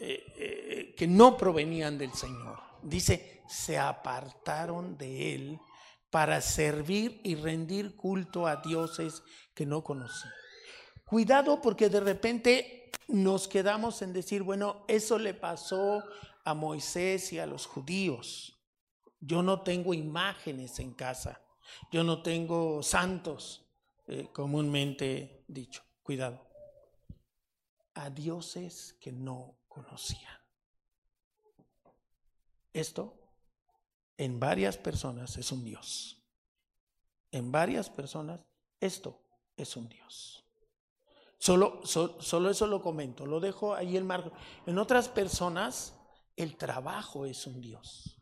[0.00, 2.58] eh, eh, que no provenían del Señor.
[2.82, 5.60] Dice, se apartaron de él
[6.14, 10.28] para servir y rendir culto a dioses que no conocí.
[11.04, 16.04] Cuidado porque de repente nos quedamos en decir, bueno, eso le pasó
[16.44, 18.56] a Moisés y a los judíos.
[19.18, 21.42] Yo no tengo imágenes en casa,
[21.90, 23.66] yo no tengo santos,
[24.06, 25.82] eh, comúnmente dicho.
[26.04, 26.46] Cuidado.
[27.94, 30.38] A dioses que no conocían.
[32.72, 33.23] Esto
[34.16, 36.22] en varias personas es un Dios.
[37.30, 38.46] En varias personas
[38.80, 39.20] esto
[39.56, 40.44] es un Dios.
[41.38, 44.32] Solo, solo eso lo comento, lo dejo ahí el marco.
[44.66, 45.94] En otras personas
[46.36, 48.14] el trabajo es un Dios.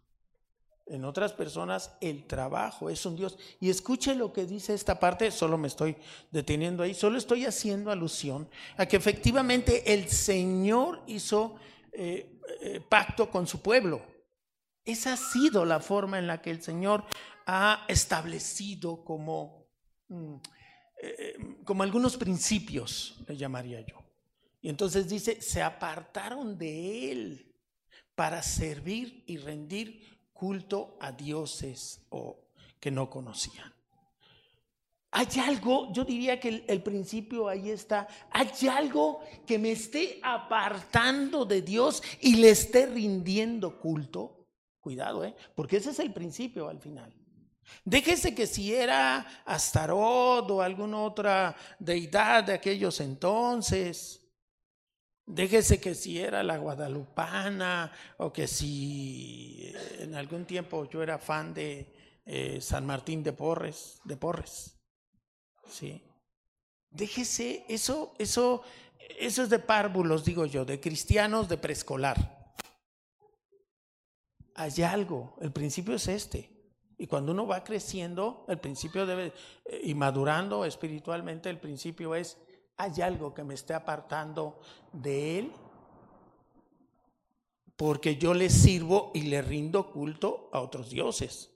[0.87, 3.39] En otras personas el trabajo es un Dios.
[3.61, 5.97] Y escuche lo que dice esta parte, solo me estoy
[6.31, 11.55] deteniendo ahí, solo estoy haciendo alusión a que efectivamente el Señor hizo
[11.93, 14.12] eh, eh, pacto con su pueblo.
[14.85, 17.05] Esa ha sido la forma en la que el Señor
[17.47, 19.67] ha establecido como,
[20.09, 20.35] mm,
[21.03, 24.03] eh, como algunos principios, le llamaría yo.
[24.61, 27.55] Y entonces dice, se apartaron de Él
[28.15, 32.39] para servir y rendir culto a dioses o
[32.79, 33.73] que no conocían.
[35.13, 40.19] Hay algo, yo diría que el, el, principio ahí está, hay algo que me esté
[40.23, 44.42] apartando de Dios y le esté rindiendo culto.
[44.83, 45.33] Cuidado, ¿eh?
[45.55, 47.15] Porque ese es el principio al final.
[47.85, 54.21] Déjese que si era Astarot o alguna otra deidad de aquellos entonces,
[55.25, 61.17] déjese que si era la guadalupana o que si eh, en algún tiempo yo era
[61.17, 64.77] fan de eh, San Martín de Porres, de Porres.
[65.69, 66.03] Sí.
[66.91, 68.65] Déjese, eso, eso,
[69.17, 72.42] eso es de párvulos, digo yo, de cristianos de preescolar
[74.55, 76.51] hay algo, el principio es este.
[76.99, 79.33] Y cuando uno va creciendo, el principio debe,
[79.65, 82.39] eh, y madurando espiritualmente, el principio es,
[82.77, 84.61] hay algo que me esté apartando
[84.93, 85.53] de Él,
[87.77, 91.51] porque yo le sirvo y le rindo culto a otros dioses.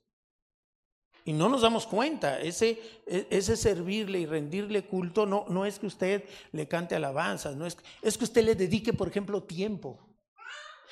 [1.25, 5.79] Y no nos damos cuenta, ese, e, ese servirle y rendirle culto no, no es
[5.79, 10.06] que usted le cante alabanzas, no es, es que usted le dedique, por ejemplo, tiempo.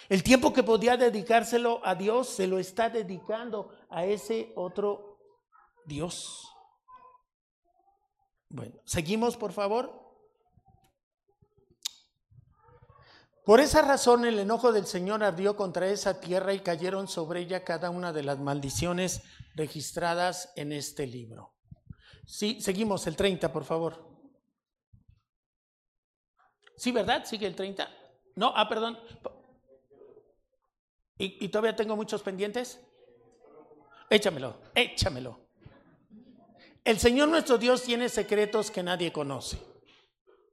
[0.09, 5.18] El tiempo que podía dedicárselo a Dios se lo está dedicando a ese otro
[5.86, 6.48] Dios.
[8.48, 10.05] Bueno, seguimos por favor.
[13.44, 17.64] Por esa razón el enojo del Señor ardió contra esa tierra y cayeron sobre ella
[17.64, 19.22] cada una de las maldiciones
[19.55, 21.55] registradas en este libro.
[22.26, 24.14] Sí, seguimos el 30, por favor.
[26.76, 27.24] Sí, ¿verdad?
[27.26, 27.89] Sigue el 30.
[28.36, 28.98] No, ah, perdón.
[31.16, 32.81] ¿Y, todavía tengo muchos pendientes?
[34.11, 35.39] Échamelo, échamelo.
[36.85, 39.59] El Señor nuestro Dios tiene secretos que nadie conoce.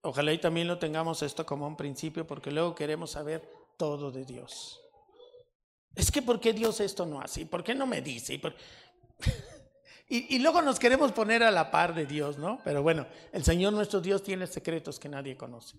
[0.03, 3.47] Ojalá y también lo tengamos esto como un principio, porque luego queremos saber
[3.77, 4.79] todo de Dios.
[5.95, 7.45] Es que ¿por qué Dios esto no hace?
[7.45, 8.39] ¿Por qué no me dice?
[10.07, 12.59] Y, y, luego nos queremos poner a la par de Dios, ¿no?
[12.65, 15.77] Pero bueno, el Señor nuestro Dios tiene secretos que nadie conoce.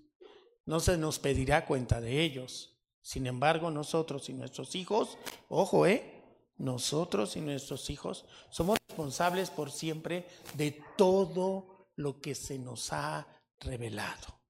[0.64, 2.71] No se nos pedirá cuenta de ellos.
[3.02, 5.18] Sin embargo, nosotros y nuestros hijos,
[5.48, 6.22] ojo, ¿eh?
[6.56, 13.26] Nosotros y nuestros hijos somos responsables por siempre de todo lo que se nos ha
[13.58, 14.40] revelado.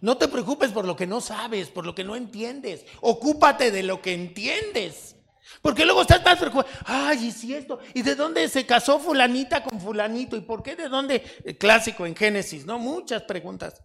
[0.00, 2.84] No te preocupes por lo que no sabes, por lo que no entiendes.
[3.00, 5.16] Ocúpate de lo que entiendes.
[5.62, 6.68] Porque luego estás más preocupado.
[6.84, 7.78] Ay, ¿y si esto?
[7.94, 10.36] ¿Y de dónde se casó fulanita con fulanito?
[10.36, 11.20] ¿Y por qué de dónde?
[11.58, 12.78] clásico en Génesis, ¿no?
[12.78, 13.82] Muchas preguntas.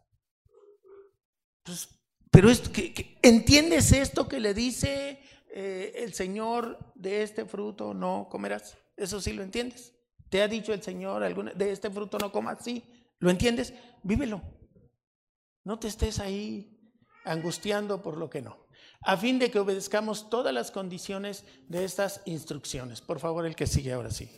[1.64, 1.88] Pues,
[2.32, 2.50] pero
[3.22, 5.20] ¿entiendes esto que le dice
[5.54, 8.78] eh, el Señor de este fruto no comerás?
[8.96, 9.94] Eso sí lo entiendes.
[10.30, 12.60] ¿Te ha dicho el Señor alguna, de este fruto no comas?
[12.64, 12.84] Sí.
[13.20, 13.74] ¿Lo entiendes?
[14.02, 14.42] Vívelo.
[15.66, 16.96] No te estés ahí
[17.26, 18.66] angustiando por lo que no.
[19.02, 23.02] A fin de que obedezcamos todas las condiciones de estas instrucciones.
[23.02, 24.30] Por favor, el que sigue ahora sí.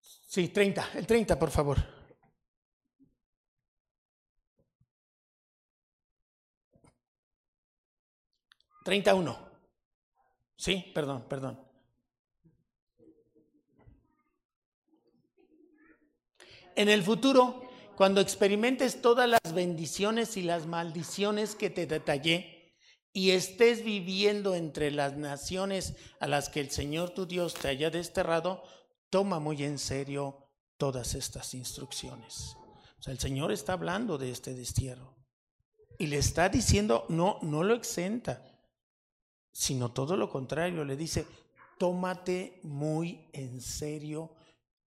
[0.00, 2.01] Sí, 30, el 30, por favor.
[8.84, 9.38] Treinta uno.
[10.56, 11.72] Sí, perdón, perdón.
[16.76, 22.74] en el futuro, cuando experimentes todas las bendiciones y las maldiciones que te detallé
[23.12, 27.90] y estés viviendo entre las naciones a las que el Señor tu Dios te haya
[27.90, 28.62] desterrado,
[29.10, 30.48] toma muy en serio
[30.78, 32.56] todas estas instrucciones.
[32.98, 35.16] O sea, el Señor está hablando de este destierro
[35.98, 38.42] y le está diciendo, no, no lo exenta,
[39.52, 41.26] sino todo lo contrario, le dice,
[41.78, 44.30] tómate muy en serio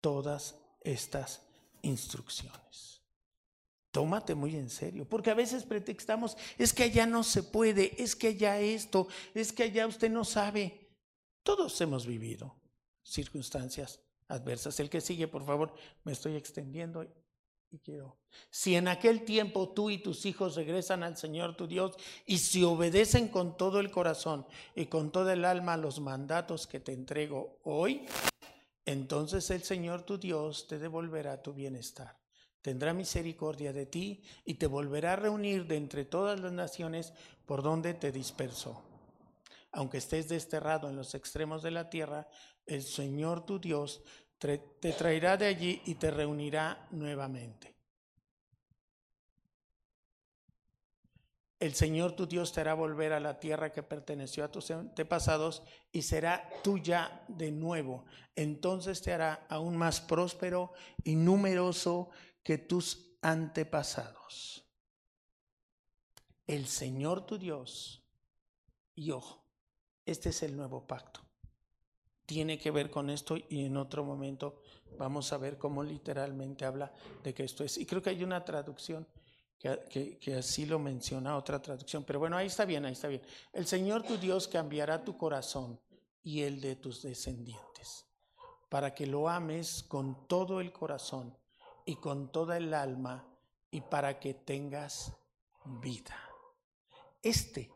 [0.02, 1.42] todas estas
[1.82, 3.02] instrucciones.
[3.92, 8.16] Tómate muy en serio, porque a veces pretextamos, es que allá no se puede, es
[8.16, 10.90] que allá esto, es que allá usted no sabe.
[11.44, 12.56] Todos hemos vivido
[13.04, 14.80] circunstancias adversas.
[14.80, 15.74] El que sigue, por favor,
[16.04, 17.06] me estoy extendiendo
[18.50, 22.64] Si en aquel tiempo tú y tus hijos regresan al Señor tu Dios y si
[22.64, 27.60] obedecen con todo el corazón y con toda el alma los mandatos que te entrego
[27.64, 28.06] hoy,
[28.86, 32.18] entonces el Señor tu Dios te devolverá tu bienestar.
[32.62, 37.14] Tendrá misericordia de ti y te volverá a reunir de entre todas las naciones
[37.46, 38.82] por donde te dispersó.
[39.72, 42.28] Aunque estés desterrado en los extremos de la tierra,
[42.66, 44.02] el Señor tu Dios
[44.38, 47.76] te traerá de allí y te reunirá nuevamente.
[51.66, 55.64] el Señor tu Dios te hará volver a la tierra que perteneció a tus antepasados
[55.92, 58.06] y será tuya de nuevo.
[58.36, 62.10] Entonces te hará aún más próspero y numeroso
[62.44, 64.64] que tus antepasados.
[66.46, 68.04] El Señor tu Dios,
[68.94, 69.44] y ojo,
[70.06, 71.25] este es el nuevo pacto.
[72.26, 74.62] Tiene que ver con esto y en otro momento
[74.98, 76.92] vamos a ver cómo literalmente habla
[77.24, 77.78] de que esto es.
[77.78, 79.08] Y creo que hay una traducción
[79.60, 82.04] que, así lo menciona otra traducción.
[82.04, 83.22] Pero bueno, ahí está bien, ahí está bien.
[83.54, 85.80] El Señor tu Dios cambiará tu corazón
[86.24, 88.06] y el de tus descendientes,
[88.70, 91.36] para que lo ames con todo el corazón
[91.86, 93.28] y con toda el alma
[93.72, 95.14] y para que tengas
[95.66, 96.16] vida.
[97.22, 97.72] Este,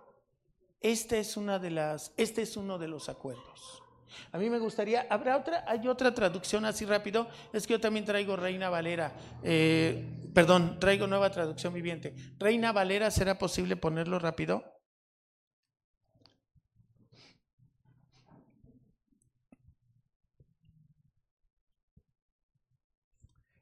[0.79, 3.83] este es una de las, este es uno de los acuerdos.
[4.31, 5.63] A mí me gustaría, ¿habrá otra?
[5.67, 7.27] Hay otra traducción así rápido.
[7.53, 9.13] Es que yo también traigo Reina Valera.
[9.43, 12.15] Eh, perdón, traigo nueva traducción viviente.
[12.37, 14.63] Reina Valera, ¿será posible ponerlo rápido?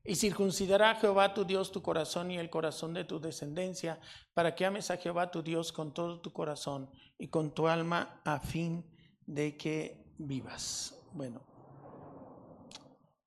[0.07, 3.99] Y circuncidará a Jehová tu Dios tu corazón y el corazón de tu descendencia,
[4.33, 8.21] para que ames a Jehová tu Dios con todo tu corazón y con tu alma,
[8.23, 8.89] a fin
[9.25, 10.95] de que vivas.
[11.14, 11.41] Bueno,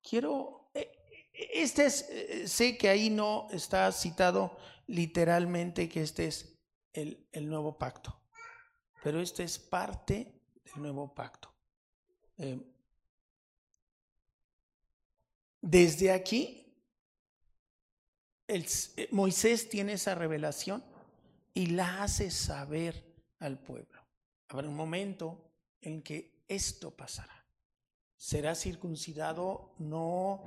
[0.01, 0.91] quiero, eh,
[1.33, 4.57] este es, eh, sé que ahí no está citado
[4.87, 6.59] literalmente que este es
[6.93, 8.19] el, el nuevo pacto,
[9.03, 10.33] pero este es parte
[10.65, 11.53] del nuevo pacto.
[12.37, 12.59] Eh,
[15.61, 16.73] desde aquí,
[18.47, 18.65] el,
[19.11, 20.83] Moisés tiene esa revelación
[21.53, 23.05] y la hace saber
[23.39, 24.01] al pueblo.
[24.47, 25.51] Habrá un momento
[25.81, 27.45] en que esto pasará.
[28.17, 30.43] Será circuncidado no,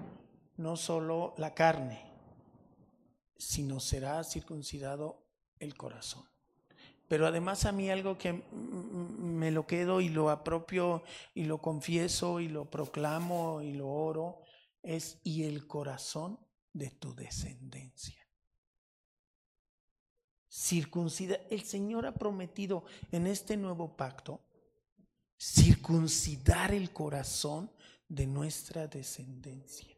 [0.57, 2.01] no solo la carne,
[3.37, 5.27] sino será circuncidado
[5.59, 6.25] el corazón.
[7.09, 11.03] Pero además a mí algo que me lo quedo y lo apropio
[11.35, 14.43] y lo confieso y lo proclamo y lo oro
[14.83, 16.39] es y el corazón
[16.73, 18.21] de tu descendencia.
[20.49, 21.37] Circuncida.
[21.51, 24.44] El Señor ha prometido en este nuevo pacto
[25.45, 27.71] circuncidar el corazón
[28.09, 29.95] de nuestra descendencia.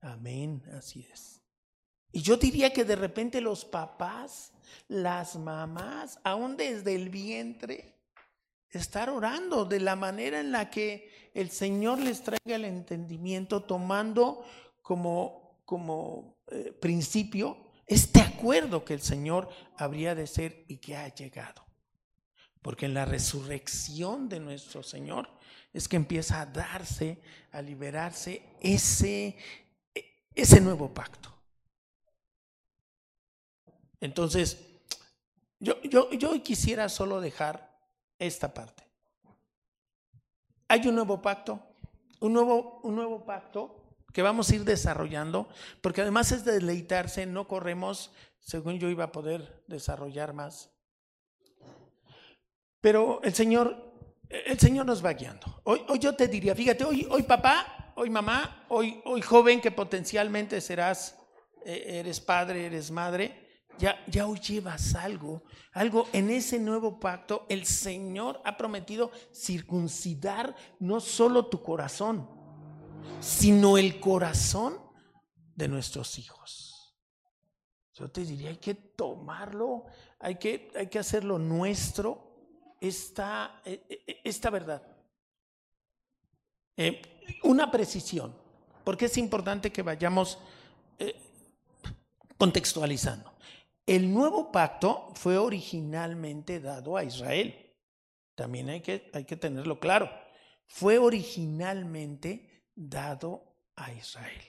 [0.00, 1.40] Amén, así es.
[2.10, 4.52] Y yo diría que de repente los papás,
[4.88, 7.98] las mamás, aún desde el vientre,
[8.70, 14.44] estar orando de la manera en la que el Señor les traiga el entendimiento, tomando
[14.80, 21.08] como como eh, principio este acuerdo que el Señor habría de ser y que ha
[21.14, 21.64] llegado.
[22.62, 25.28] Porque en la resurrección de nuestro Señor
[25.72, 27.20] es que empieza a darse,
[27.50, 29.36] a liberarse ese,
[30.34, 31.34] ese nuevo pacto.
[34.00, 34.58] Entonces,
[35.60, 37.78] yo, yo, yo quisiera solo dejar
[38.18, 38.82] esta parte.
[40.68, 41.60] Hay un nuevo pacto,
[42.20, 43.82] un nuevo, un nuevo pacto
[44.12, 45.48] que vamos a ir desarrollando,
[45.80, 48.10] porque además es de deleitarse, no corremos,
[48.40, 50.71] según yo iba a poder desarrollar más.
[52.82, 53.94] Pero el Señor,
[54.28, 55.62] el Señor nos va guiando.
[55.62, 59.70] Hoy, hoy yo te diría, fíjate, hoy, hoy papá, hoy mamá, hoy, hoy joven que
[59.70, 61.16] potencialmente serás,
[61.64, 67.46] eh, eres padre, eres madre, ya, ya hoy llevas algo, algo en ese nuevo pacto.
[67.48, 72.28] El Señor ha prometido circuncidar no solo tu corazón,
[73.20, 74.76] sino el corazón
[75.54, 76.96] de nuestros hijos.
[77.94, 79.84] Yo te diría, hay que tomarlo,
[80.18, 82.31] hay que, hay que hacerlo nuestro,
[82.82, 84.82] esta, e, e, esta verdad.
[86.76, 87.00] Eh,
[87.44, 88.34] una precisión,
[88.84, 90.38] porque es importante que vayamos
[90.98, 91.14] eh,
[92.36, 93.32] contextualizando.
[93.86, 97.54] El nuevo pacto fue originalmente dado a Israel.
[98.34, 100.10] También hay que, hay que tenerlo claro.
[100.66, 103.44] Fue originalmente dado
[103.76, 104.42] a Israel.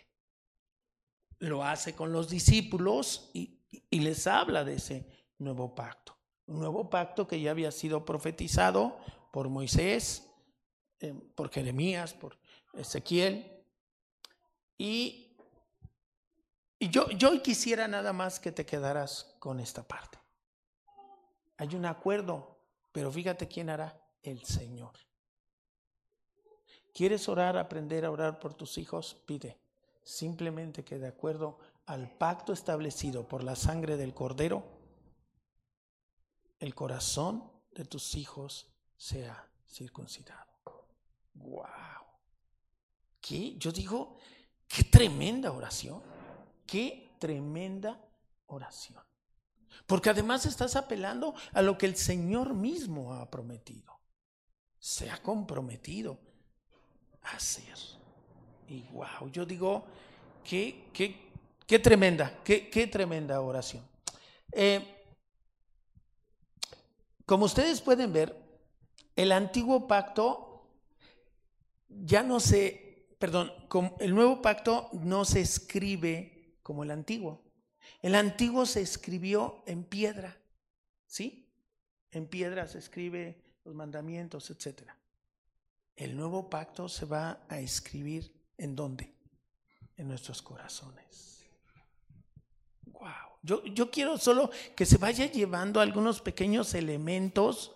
[1.40, 3.60] Lo hace con los discípulos y,
[3.92, 5.08] les habla de ese
[5.40, 6.13] nuevo pacto.
[6.48, 8.98] Un nuevo pacto que ya había sido profetizado
[9.32, 10.30] por Moisés,
[11.00, 12.38] eh, por Jeremías, por
[12.74, 13.64] Ezequiel.
[14.78, 15.36] Y,
[16.80, 20.20] y yo, yo quisiera nada más que te quedaras con esta parte.
[21.58, 22.58] Hay un acuerdo,
[22.92, 24.94] pero fíjate quién hará, el Señor.
[26.94, 29.16] ¿Quieres orar, aprender a orar por tus hijos?
[29.26, 29.58] Pide.
[30.04, 34.83] Simplemente que de acuerdo al pacto establecido por la sangre del cordero,
[36.64, 37.44] el corazón
[37.76, 40.50] de tus hijos sea circuncidado.
[41.34, 41.66] ¡Wow!
[43.20, 43.58] ¿Qué?
[43.58, 44.16] Yo digo,
[44.66, 46.02] qué tremenda oración.
[46.66, 48.00] Qué tremenda
[48.48, 49.04] oración.
[49.86, 54.00] Porque además estás apelando a lo que el Señor mismo ha prometido.
[54.80, 56.18] Se ha comprometido
[57.24, 57.78] hacer.
[58.70, 59.86] Y wow, yo digo,
[60.46, 61.30] qué, qué,
[61.68, 63.86] qué tremenda, qué, qué, tremenda oración.
[64.54, 65.03] Eh,
[67.26, 68.36] como ustedes pueden ver,
[69.16, 70.68] el antiguo pacto
[71.88, 73.52] ya no se, perdón,
[74.00, 77.44] el nuevo pacto no se escribe como el antiguo.
[78.02, 80.38] El antiguo se escribió en piedra,
[81.06, 81.50] ¿sí?
[82.12, 84.98] En piedra se escribe los mandamientos, etcétera.
[85.96, 89.14] El nuevo pacto se va a escribir en dónde?
[89.96, 91.46] En nuestros corazones.
[92.86, 93.33] Wow.
[93.44, 97.74] Yo, quiero solo que se vaya llevando algunos pequeños elementos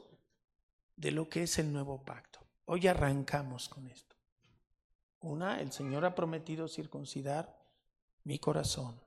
[0.95, 2.39] de lo que es el nuevo pacto.
[2.65, 4.15] Hoy arrancamos con esto.
[5.19, 7.53] Una, el Señor ha prometido circuncidar
[8.23, 8.97] mi corazón.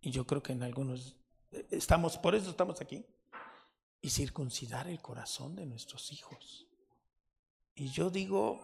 [0.00, 1.16] Y yo creo que en algunos
[1.70, 3.04] estamos, por eso estamos aquí.
[4.00, 6.68] Y circuncidar el corazón de nuestros hijos.
[7.74, 8.60] Y yo digo,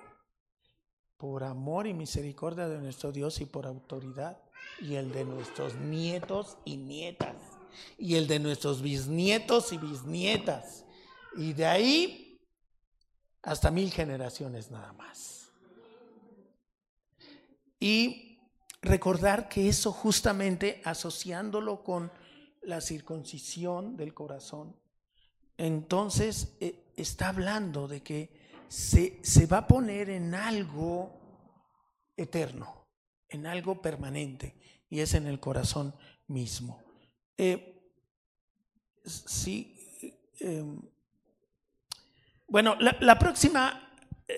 [1.16, 4.38] por amor y misericordia de nuestro Dios y por autoridad,
[4.80, 7.36] y el de nuestros nietos y nietas,
[7.98, 10.84] y el de nuestros bisnietos y bisnietas,
[11.36, 12.40] y de ahí
[13.42, 15.50] hasta mil generaciones nada más.
[17.80, 18.38] Y
[18.80, 22.12] recordar que eso justamente asociándolo con
[22.62, 24.76] la circuncisión del corazón,
[25.56, 31.12] entonces eh, está hablando de que se, va a poner en algo
[32.16, 32.81] eterno,
[33.32, 34.54] en algo permanente,
[34.88, 35.94] y es en el corazón
[36.28, 36.82] mismo.
[37.36, 37.90] Eh,
[39.04, 39.76] sí,
[40.38, 40.80] em,
[42.46, 43.90] bueno, la, próxima,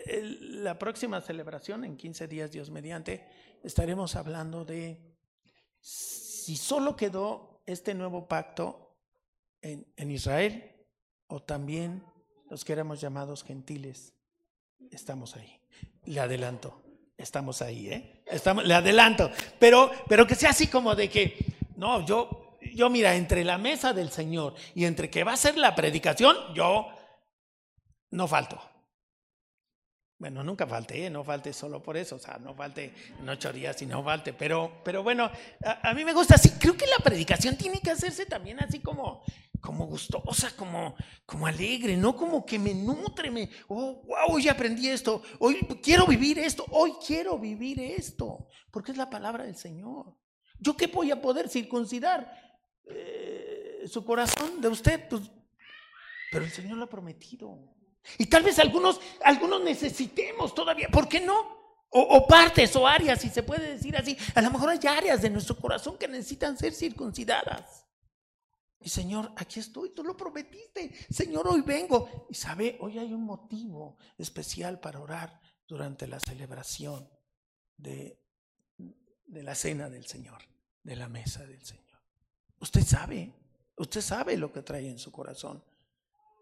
[0.09, 3.27] la próxima celebración, en 15 días, Dios mediante,
[3.63, 5.01] estaremos hablando de
[5.81, 8.97] si solo quedó este nuevo pacto
[9.61, 10.73] en, en Israel
[11.27, 12.05] o también
[12.49, 14.15] los que éramos llamados gentiles
[14.91, 15.61] estamos ahí.
[16.05, 16.83] Le adelanto,
[17.17, 18.14] estamos ahí, ¿eh?
[18.65, 21.37] Le adelanto, pero, pero que sea así como de que,
[21.77, 25.59] no, yo, yo mira, entre la mesa del Señor y entre que va a ser
[25.59, 26.89] la predicación, yo
[28.11, 28.61] no falto.
[30.19, 31.11] Bueno, nunca falte, ¿eh?
[31.11, 34.33] no falte solo por eso, o sea, no falte en ocho días y no falte,
[34.33, 35.31] pero, pero bueno,
[35.83, 39.23] a, mí me gusta así, creo que la predicación tiene que hacerse también así como,
[39.65, 44.91] como gustosa, como, como alegre, no como que me nutre, me, oh, wow, hoy aprendí
[44.91, 50.15] esto, hoy quiero vivir esto, hoy quiero vivir esto, porque es la palabra del Señor.
[50.59, 52.31] ¿Yo qué voy a poder circuncidar
[52.85, 55.09] eh, su corazón de usted?
[55.09, 55.23] Pues,
[56.31, 57.59] pero el Señor lo ha prometido.
[58.19, 61.55] Y tal vez algunos, algunos necesitemos todavía, ¿por qué no?
[61.89, 64.15] O, o, partes o áreas, si se puede decir así.
[64.35, 67.85] A lo mejor hay áreas de nuestro corazón que necesitan ser circuncidadas.
[68.85, 70.93] Y Señor, aquí estoy, tú lo prometiste.
[71.09, 72.27] Señor, hoy vengo.
[72.29, 77.09] Y sabe, hoy hay un motivo especial para orar durante la celebración
[77.79, 78.21] de,
[78.77, 80.43] de la cena del Señor,
[80.83, 81.99] de la mesa del Señor.
[82.61, 83.33] Usted sabe,
[83.79, 85.65] usted sabe lo que trae en su corazón.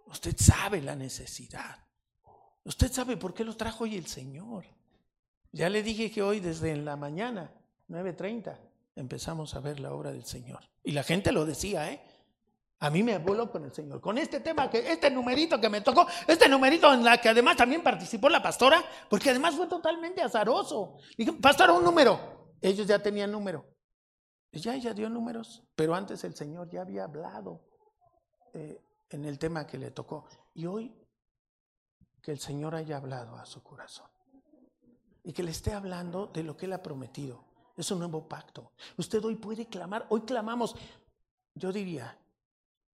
[0.06, 1.78] Usted sabe la necesidad.
[2.64, 4.66] Usted sabe por qué lo trajo hoy el Señor.
[5.52, 7.52] Ya le dije que hoy desde la mañana,
[7.88, 8.58] 9.30,
[8.96, 10.68] empezamos a ver la obra del Señor.
[10.82, 12.02] Y la gente lo decía, ¿eh?
[12.82, 14.00] A mí me voló con el Señor.
[14.00, 17.56] Con este tema, que este numerito que me tocó, este numerito en la que además
[17.56, 20.96] también participó la pastora, porque además fue totalmente azaroso.
[21.16, 22.18] Dije, pastora, un número.
[22.60, 23.64] Ellos ya tenían número.
[24.50, 27.60] Ya ella dio números, pero antes el Señor ya había hablado
[28.52, 30.26] eh, en el tema que le tocó.
[30.52, 30.92] Y hoy
[32.20, 34.08] que el Señor haya hablado a su corazón
[35.22, 37.44] y que le esté hablando de lo que Él ha prometido.
[37.76, 38.72] Es un nuevo pacto.
[38.96, 40.74] Usted hoy puede clamar, hoy clamamos,
[41.54, 42.18] yo diría,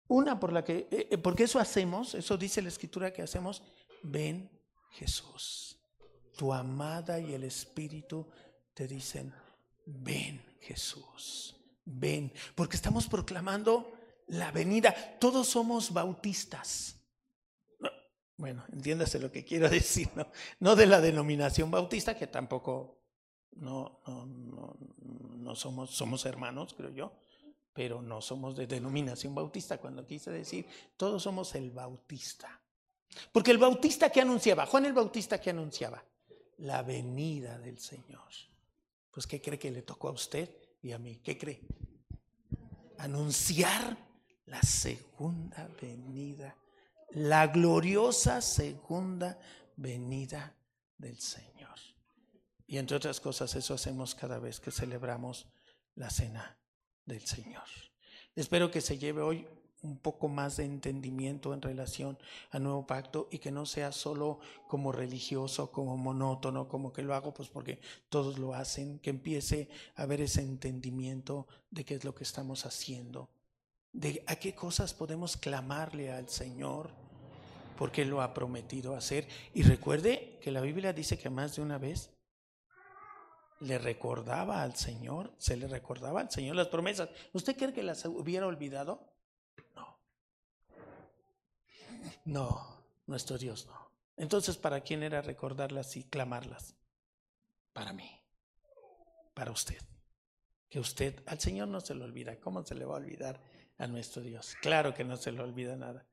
[0.08, 3.62] una por la que, eh, eh, porque eso hacemos, eso dice la escritura que hacemos,
[4.02, 4.50] ven
[4.92, 5.78] Jesús.
[6.36, 8.26] Tu amada y el Espíritu
[8.74, 9.34] te dicen,
[9.84, 13.92] ven Jesús, ven, porque estamos proclamando
[14.28, 14.94] la venida.
[15.18, 16.94] Todos somos bautistas.
[18.36, 20.30] Bueno, entiéndase lo que quiero decir, ¿no?
[20.60, 23.02] No de la denominación bautista, que tampoco
[23.52, 24.78] no, no,
[25.36, 27.12] no, somos, somos hermanos, creo yo
[27.78, 32.60] pero no somos de denominación bautista, cuando quise decir, todos somos el bautista.
[33.30, 36.04] Porque el bautista que anunciaba, Juan el Bautista que anunciaba,
[36.56, 38.26] la venida del Señor.
[39.12, 40.50] Pues ¿qué cree que le tocó a usted
[40.82, 41.20] y a mí?
[41.22, 41.60] ¿Qué cree?
[42.98, 43.96] Anunciar
[44.46, 46.56] la segunda venida,
[47.10, 49.38] la gloriosa segunda
[49.76, 50.52] venida
[50.96, 51.78] del Señor.
[52.66, 55.46] Y entre otras cosas, eso hacemos cada vez que celebramos
[55.94, 56.58] la cena
[57.08, 57.64] del Señor.
[58.36, 59.46] Espero que se lleve hoy
[59.82, 62.18] un poco más de entendimiento en relación
[62.50, 67.14] al nuevo pacto y que no sea solo como religioso, como monótono, como que lo
[67.14, 72.04] hago pues porque todos lo hacen, que empiece a haber ese entendimiento de qué es
[72.04, 73.30] lo que estamos haciendo,
[73.92, 76.90] de a qué cosas podemos clamarle al Señor
[77.76, 79.28] porque lo ha prometido hacer.
[79.54, 82.10] Y recuerde que la Biblia dice que más de una vez
[83.60, 87.08] le recordaba al Señor, se le recordaba al Señor las promesas.
[87.32, 89.12] ¿Usted cree que las hubiera olvidado?
[89.74, 89.98] No.
[92.24, 93.90] No, nuestro Dios no.
[94.16, 96.74] Entonces, ¿para quién era recordarlas y clamarlas?
[97.72, 98.10] Para mí,
[99.34, 99.80] para usted.
[100.68, 102.38] Que usted, al Señor no se lo olvida.
[102.40, 103.40] ¿Cómo se le va a olvidar
[103.78, 104.56] a nuestro Dios?
[104.60, 106.07] Claro que no se le olvida nada.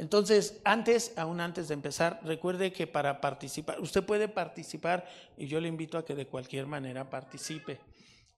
[0.00, 5.06] Entonces, antes, aún antes de empezar, recuerde que para participar, usted puede participar
[5.36, 7.80] y yo le invito a que de cualquier manera participe.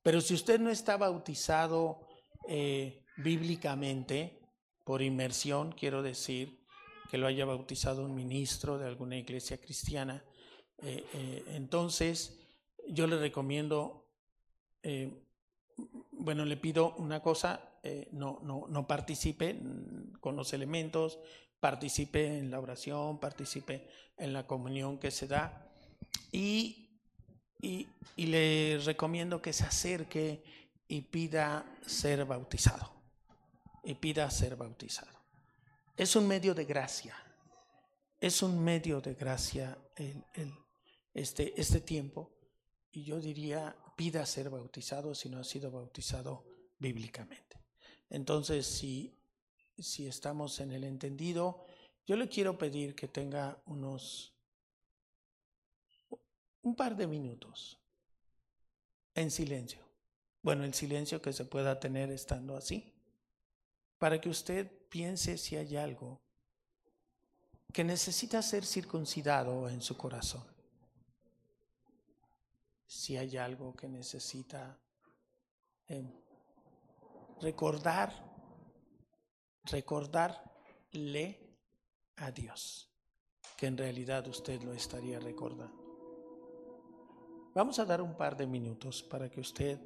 [0.03, 2.01] Pero si usted no está bautizado
[2.49, 4.41] eh, bíblicamente,
[4.83, 6.67] por inmersión, quiero decir,
[7.09, 10.25] que lo haya bautizado un ministro de alguna iglesia cristiana,
[10.79, 12.41] eh, eh, entonces
[12.89, 14.09] yo le recomiendo,
[16.11, 17.79] bueno, le pido una cosa,
[18.11, 19.61] no, no, no participe
[20.19, 21.21] con los elementos,
[21.63, 25.73] participe en la oración, participe en la comunión que se da
[26.33, 26.99] y,
[27.61, 27.87] y,
[28.17, 30.43] le recomiendo que se acerque
[30.89, 32.91] y pida ser bautizado.
[33.85, 35.17] Y pida ser bautizado.
[35.97, 37.15] Es un medio de gracia.
[38.19, 40.25] Es un medio de gracia el,
[41.15, 42.41] este, este tiempo.
[42.91, 46.45] Y yo diría, pida ser bautizado si no ha sido bautizado
[46.81, 47.65] bíblicamente.
[48.11, 49.22] Entonces, si
[49.83, 51.67] si estamos en el entendido,
[52.07, 54.33] yo le quiero pedir que tenga unos
[56.63, 57.79] un par de minutos
[59.15, 59.81] en silencio.
[60.43, 62.93] Bueno, el silencio que se pueda tener estando así,
[63.99, 66.21] para que usted piense si hay algo
[67.73, 70.45] que necesita ser circuncidado en su corazón.
[72.87, 74.79] Si hay algo que necesita
[75.89, 76.05] eh,
[77.41, 78.32] recordar
[79.65, 81.57] recordarle
[82.17, 82.91] a Dios,
[83.57, 85.83] que en realidad usted lo estaría recordando.
[87.55, 89.79] Vamos a dar un par de minutos para que usted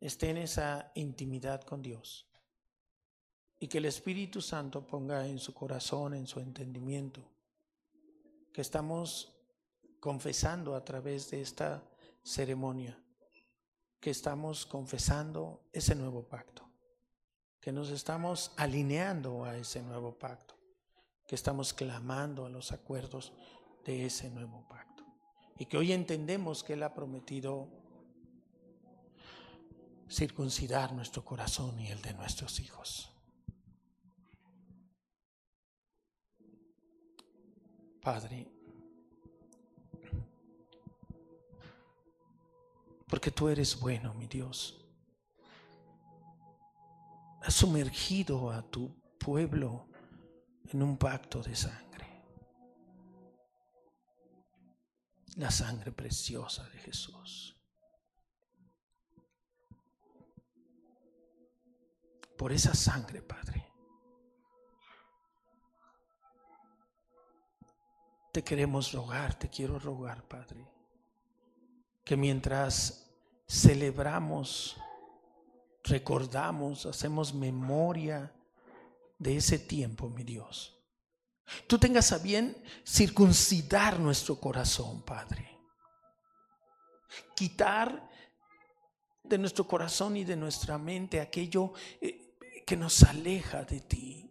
[0.00, 2.28] esté en esa intimidad con Dios
[3.60, 7.20] y que el Espíritu Santo ponga en su corazón, en su entendimiento,
[8.52, 9.34] que estamos
[10.00, 11.82] confesando a través de esta
[12.22, 12.98] ceremonia
[14.00, 16.67] que estamos confesando ese nuevo pacto,
[17.68, 20.54] que nos estamos alineando a ese nuevo pacto,
[21.26, 23.34] que estamos clamando a los acuerdos
[23.84, 25.04] de ese nuevo pacto.
[25.58, 27.68] Y que hoy entendemos que Él ha prometido
[30.10, 33.10] circuncidar nuestro corazón y el de nuestros hijos.
[38.00, 38.48] Padre,
[43.06, 44.87] porque tú eres bueno, mi Dios.
[47.50, 49.88] Sumergido a tu pueblo
[50.64, 52.24] en un pacto de sangre.
[55.36, 57.56] La sangre preciosa de Jesús.
[62.36, 63.64] Por esa sangre, Padre.
[68.32, 70.78] Te queremos rogar, te quiero rogar, Padre
[72.08, 73.06] que mientras
[73.46, 74.78] celebramos,
[75.88, 78.32] recordamos, hacemos memoria
[79.18, 80.78] de ese tiempo, mi Dios,
[81.66, 82.56] tú tengas a bien
[82.86, 85.58] circuncidar nuestro corazón, Padre.
[87.34, 88.08] Quitar
[89.24, 92.36] de nuestro corazón y de nuestra mente aquello eh,
[92.66, 94.30] que nos aleja de ti.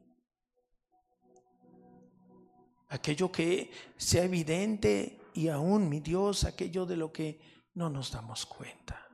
[2.89, 7.39] Aquello que sea evidente y aún, mi Dios, aquello de lo que
[7.73, 9.06] no nos damos cuenta.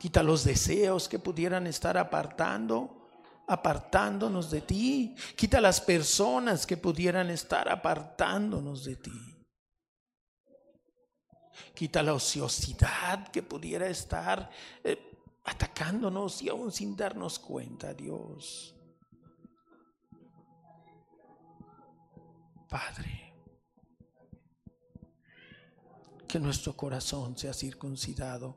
[0.00, 3.10] Quita los deseos que pudieran estar apartando,
[3.46, 5.14] apartándonos de ti.
[5.36, 9.46] Quita las personas que pudieran estar apartándonos de ti.
[11.74, 14.48] Quita la ociosidad que pudiera estar
[14.82, 14.98] eh,
[15.44, 18.74] atacándonos y aún sin darnos cuenta, Dios.
[22.70, 23.30] Padre.
[26.30, 28.56] que nuestro corazón sea circuncidado.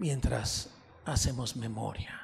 [0.00, 0.70] Mientras
[1.04, 2.16] hacemos memoria.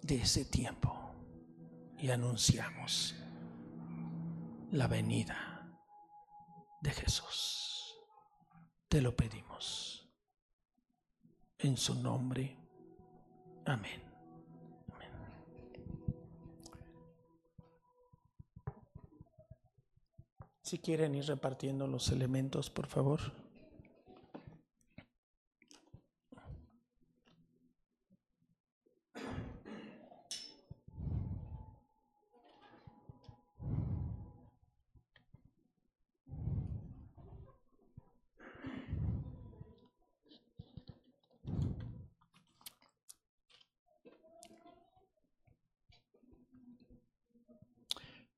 [0.00, 1.14] de ese tiempo
[1.98, 3.14] y anunciamos
[4.70, 5.70] la venida
[6.80, 7.94] de Jesús.
[8.88, 10.10] Te lo pedimos
[11.58, 12.56] en su nombre.
[13.66, 14.07] Amén.
[20.68, 23.20] Si quieren ir repartiendo los elementos, por favor.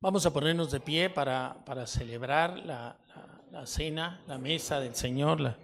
[0.03, 2.97] Vamos a ponernos de pie para, para celebrar la,
[3.53, 5.59] la, cena, la mesa del Señor, la,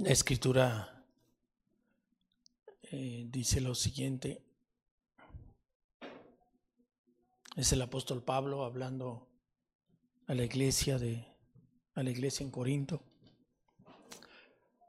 [0.00, 0.99] La escritura
[2.90, 4.44] eh, dice lo siguiente.
[7.56, 9.28] Es el apóstol Pablo hablando
[10.26, 11.26] a la iglesia de
[11.94, 13.02] a la iglesia en Corinto.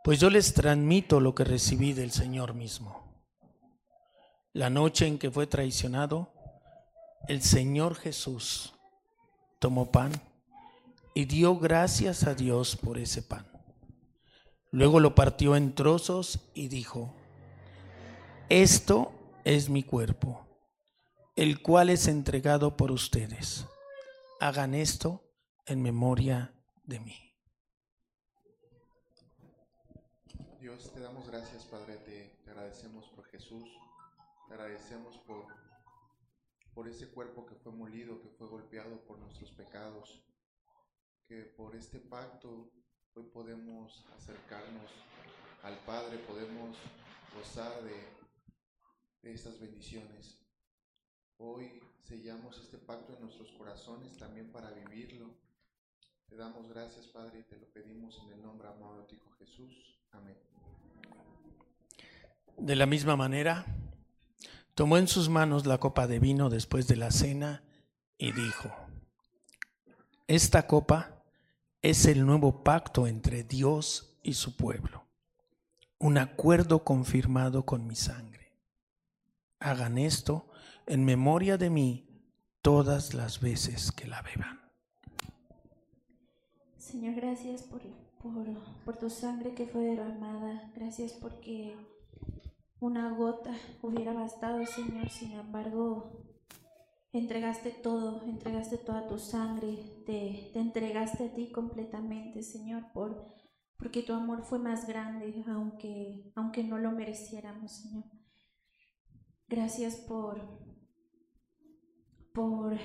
[0.03, 3.23] Pues yo les transmito lo que recibí del Señor mismo.
[4.53, 6.33] La noche en que fue traicionado,
[7.27, 8.73] el Señor Jesús
[9.59, 10.11] tomó pan
[11.13, 13.45] y dio gracias a Dios por ese pan.
[14.71, 17.15] Luego lo partió en trozos y dijo,
[18.51, 19.13] esto
[19.45, 20.45] es mi cuerpo,
[21.37, 23.65] el cual es entregado por ustedes.
[24.41, 25.23] Hagan esto
[25.65, 26.53] en memoria
[26.83, 27.15] de mí.
[30.59, 33.69] Dios, te damos gracias, Padre, te, agradecemos por Jesús,
[34.49, 35.45] te agradecemos por,
[36.73, 40.21] por ese cuerpo que fue molido, que fue golpeado por nuestros pecados,
[41.25, 42.69] que por este pacto
[43.15, 44.91] hoy podemos acercarnos
[45.63, 46.75] al Padre, podemos
[47.33, 48.20] gozar de,
[49.23, 50.37] estas bendiciones.
[51.37, 55.29] Hoy sellamos este pacto en nuestros corazones también para vivirlo.
[56.27, 59.99] Te damos gracias, Padre, y te lo pedimos en el nombre amado de Jesús.
[60.11, 60.37] Amén.
[62.57, 63.65] De la misma manera,
[64.75, 67.63] tomó en sus manos la copa de vino después de la cena
[68.17, 68.69] y dijo,
[70.27, 71.23] esta copa
[71.81, 75.05] es el nuevo pacto entre Dios y su pueblo,
[75.97, 78.40] un acuerdo confirmado con mi sangre.
[79.61, 80.47] Hagan esto
[80.87, 82.07] en memoria de mí
[82.63, 84.59] todas las veces que la beban.
[86.77, 87.81] Señor, gracias por,
[88.83, 90.71] por, tu sangre que fue derramada.
[90.75, 91.75] Gracias porque
[92.79, 93.51] una gota
[93.83, 95.09] hubiera bastado, Señor.
[95.09, 96.25] Sin embargo,
[97.13, 99.77] entregaste todo, entregaste toda tu sangre,
[100.07, 103.31] te, te entregaste a ti completamente, Señor, por,
[103.77, 108.20] porque tu amor fue más grande, aunque, aunque no lo mereciéramos, Señor.
[109.51, 110.39] Gracias por,
[112.33, 112.77] por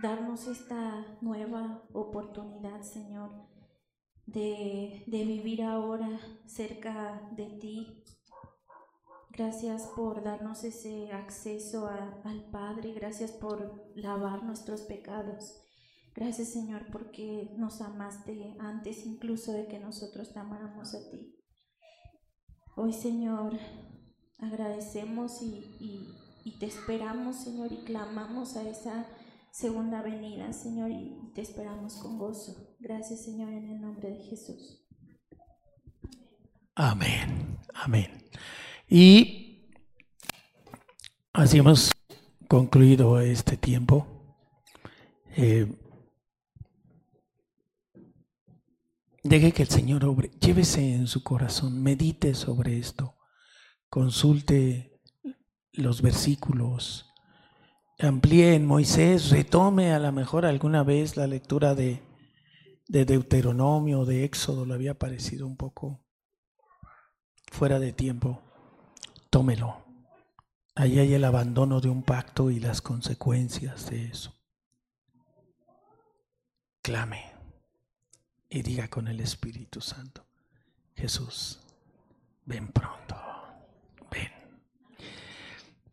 [0.00, 3.32] darnos esta nueva oportunidad, Señor,
[4.24, 8.04] de, vivir ahora cerca de ti.
[9.30, 12.92] Gracias por darnos ese acceso al Padre.
[12.92, 15.60] Gracias por lavar nuestros pecados.
[16.14, 21.34] Gracias, Señor, porque nos amaste antes incluso de que nosotros te amáramos a ti.
[22.76, 23.58] Hoy, Señor,
[24.38, 29.06] agradecemos y, y te esperamos, Señor, y clamamos a esa
[29.50, 32.76] segunda venida, Señor, y te esperamos con gozo.
[32.78, 34.84] Gracias, Señor, en el nombre de Jesús.
[36.74, 38.30] Amén, amén.
[38.88, 39.68] Y
[41.32, 41.90] así hemos
[42.48, 44.06] concluido este tiempo.
[45.36, 45.70] Eh,
[49.22, 53.17] deje que el Señor obre, llévese en su corazón, medite sobre esto,
[53.88, 55.00] consulte
[55.72, 57.12] los versículos,
[57.98, 62.02] amplíe en Moisés, retome a lo mejor alguna vez la lectura de,
[62.88, 66.04] de Deuteronomio, de Éxodo, le había parecido un poco
[67.50, 68.42] fuera de tiempo,
[69.30, 69.84] tómelo.
[70.74, 74.34] Ahí hay el abandono de un pacto y las consecuencias de eso.
[76.82, 77.32] Clame
[78.48, 80.24] y diga con el Espíritu Santo,
[80.94, 81.60] Jesús,
[82.46, 83.27] ven pronto.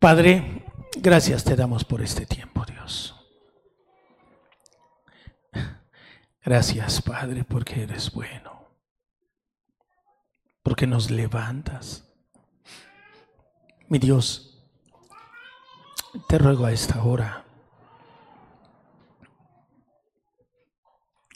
[0.06, 0.62] Padre,
[0.98, 3.12] Gracias te damos por este tiempo, Dios.
[6.44, 8.68] Gracias, Padre, porque eres bueno.
[10.62, 12.08] Porque nos levantas.
[13.88, 14.64] Mi Dios,
[16.28, 17.44] te ruego a esta hora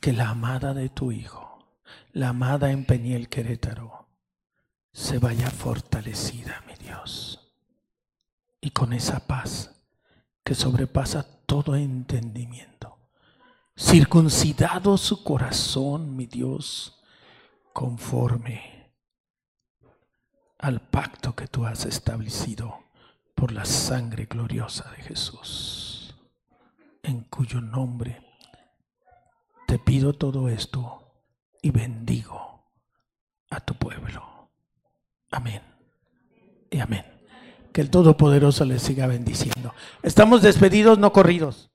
[0.01, 1.75] que la amada de tu Hijo,
[2.13, 4.07] la amada en Peñiel Querétaro,
[4.93, 7.41] se vaya fortalecida, mi Dios
[8.61, 9.71] y con esa paz
[10.45, 12.99] que sobrepasa todo entendimiento.
[13.77, 17.03] Circuncidado su corazón, mi Dios,
[17.73, 18.93] conforme
[20.59, 22.85] al pacto que tú has establecido
[23.35, 26.15] por la sangre gloriosa de Jesús,
[27.03, 28.27] en cuyo nombre
[29.67, 31.01] te pido todo esto
[31.63, 32.65] y bendigo
[33.49, 34.51] a tu pueblo.
[35.31, 35.63] Amén
[36.71, 37.20] y amén.
[37.73, 39.73] Que el Todopoderoso les siga bendiciendo.
[40.03, 41.71] Estamos despedidos, no corridos.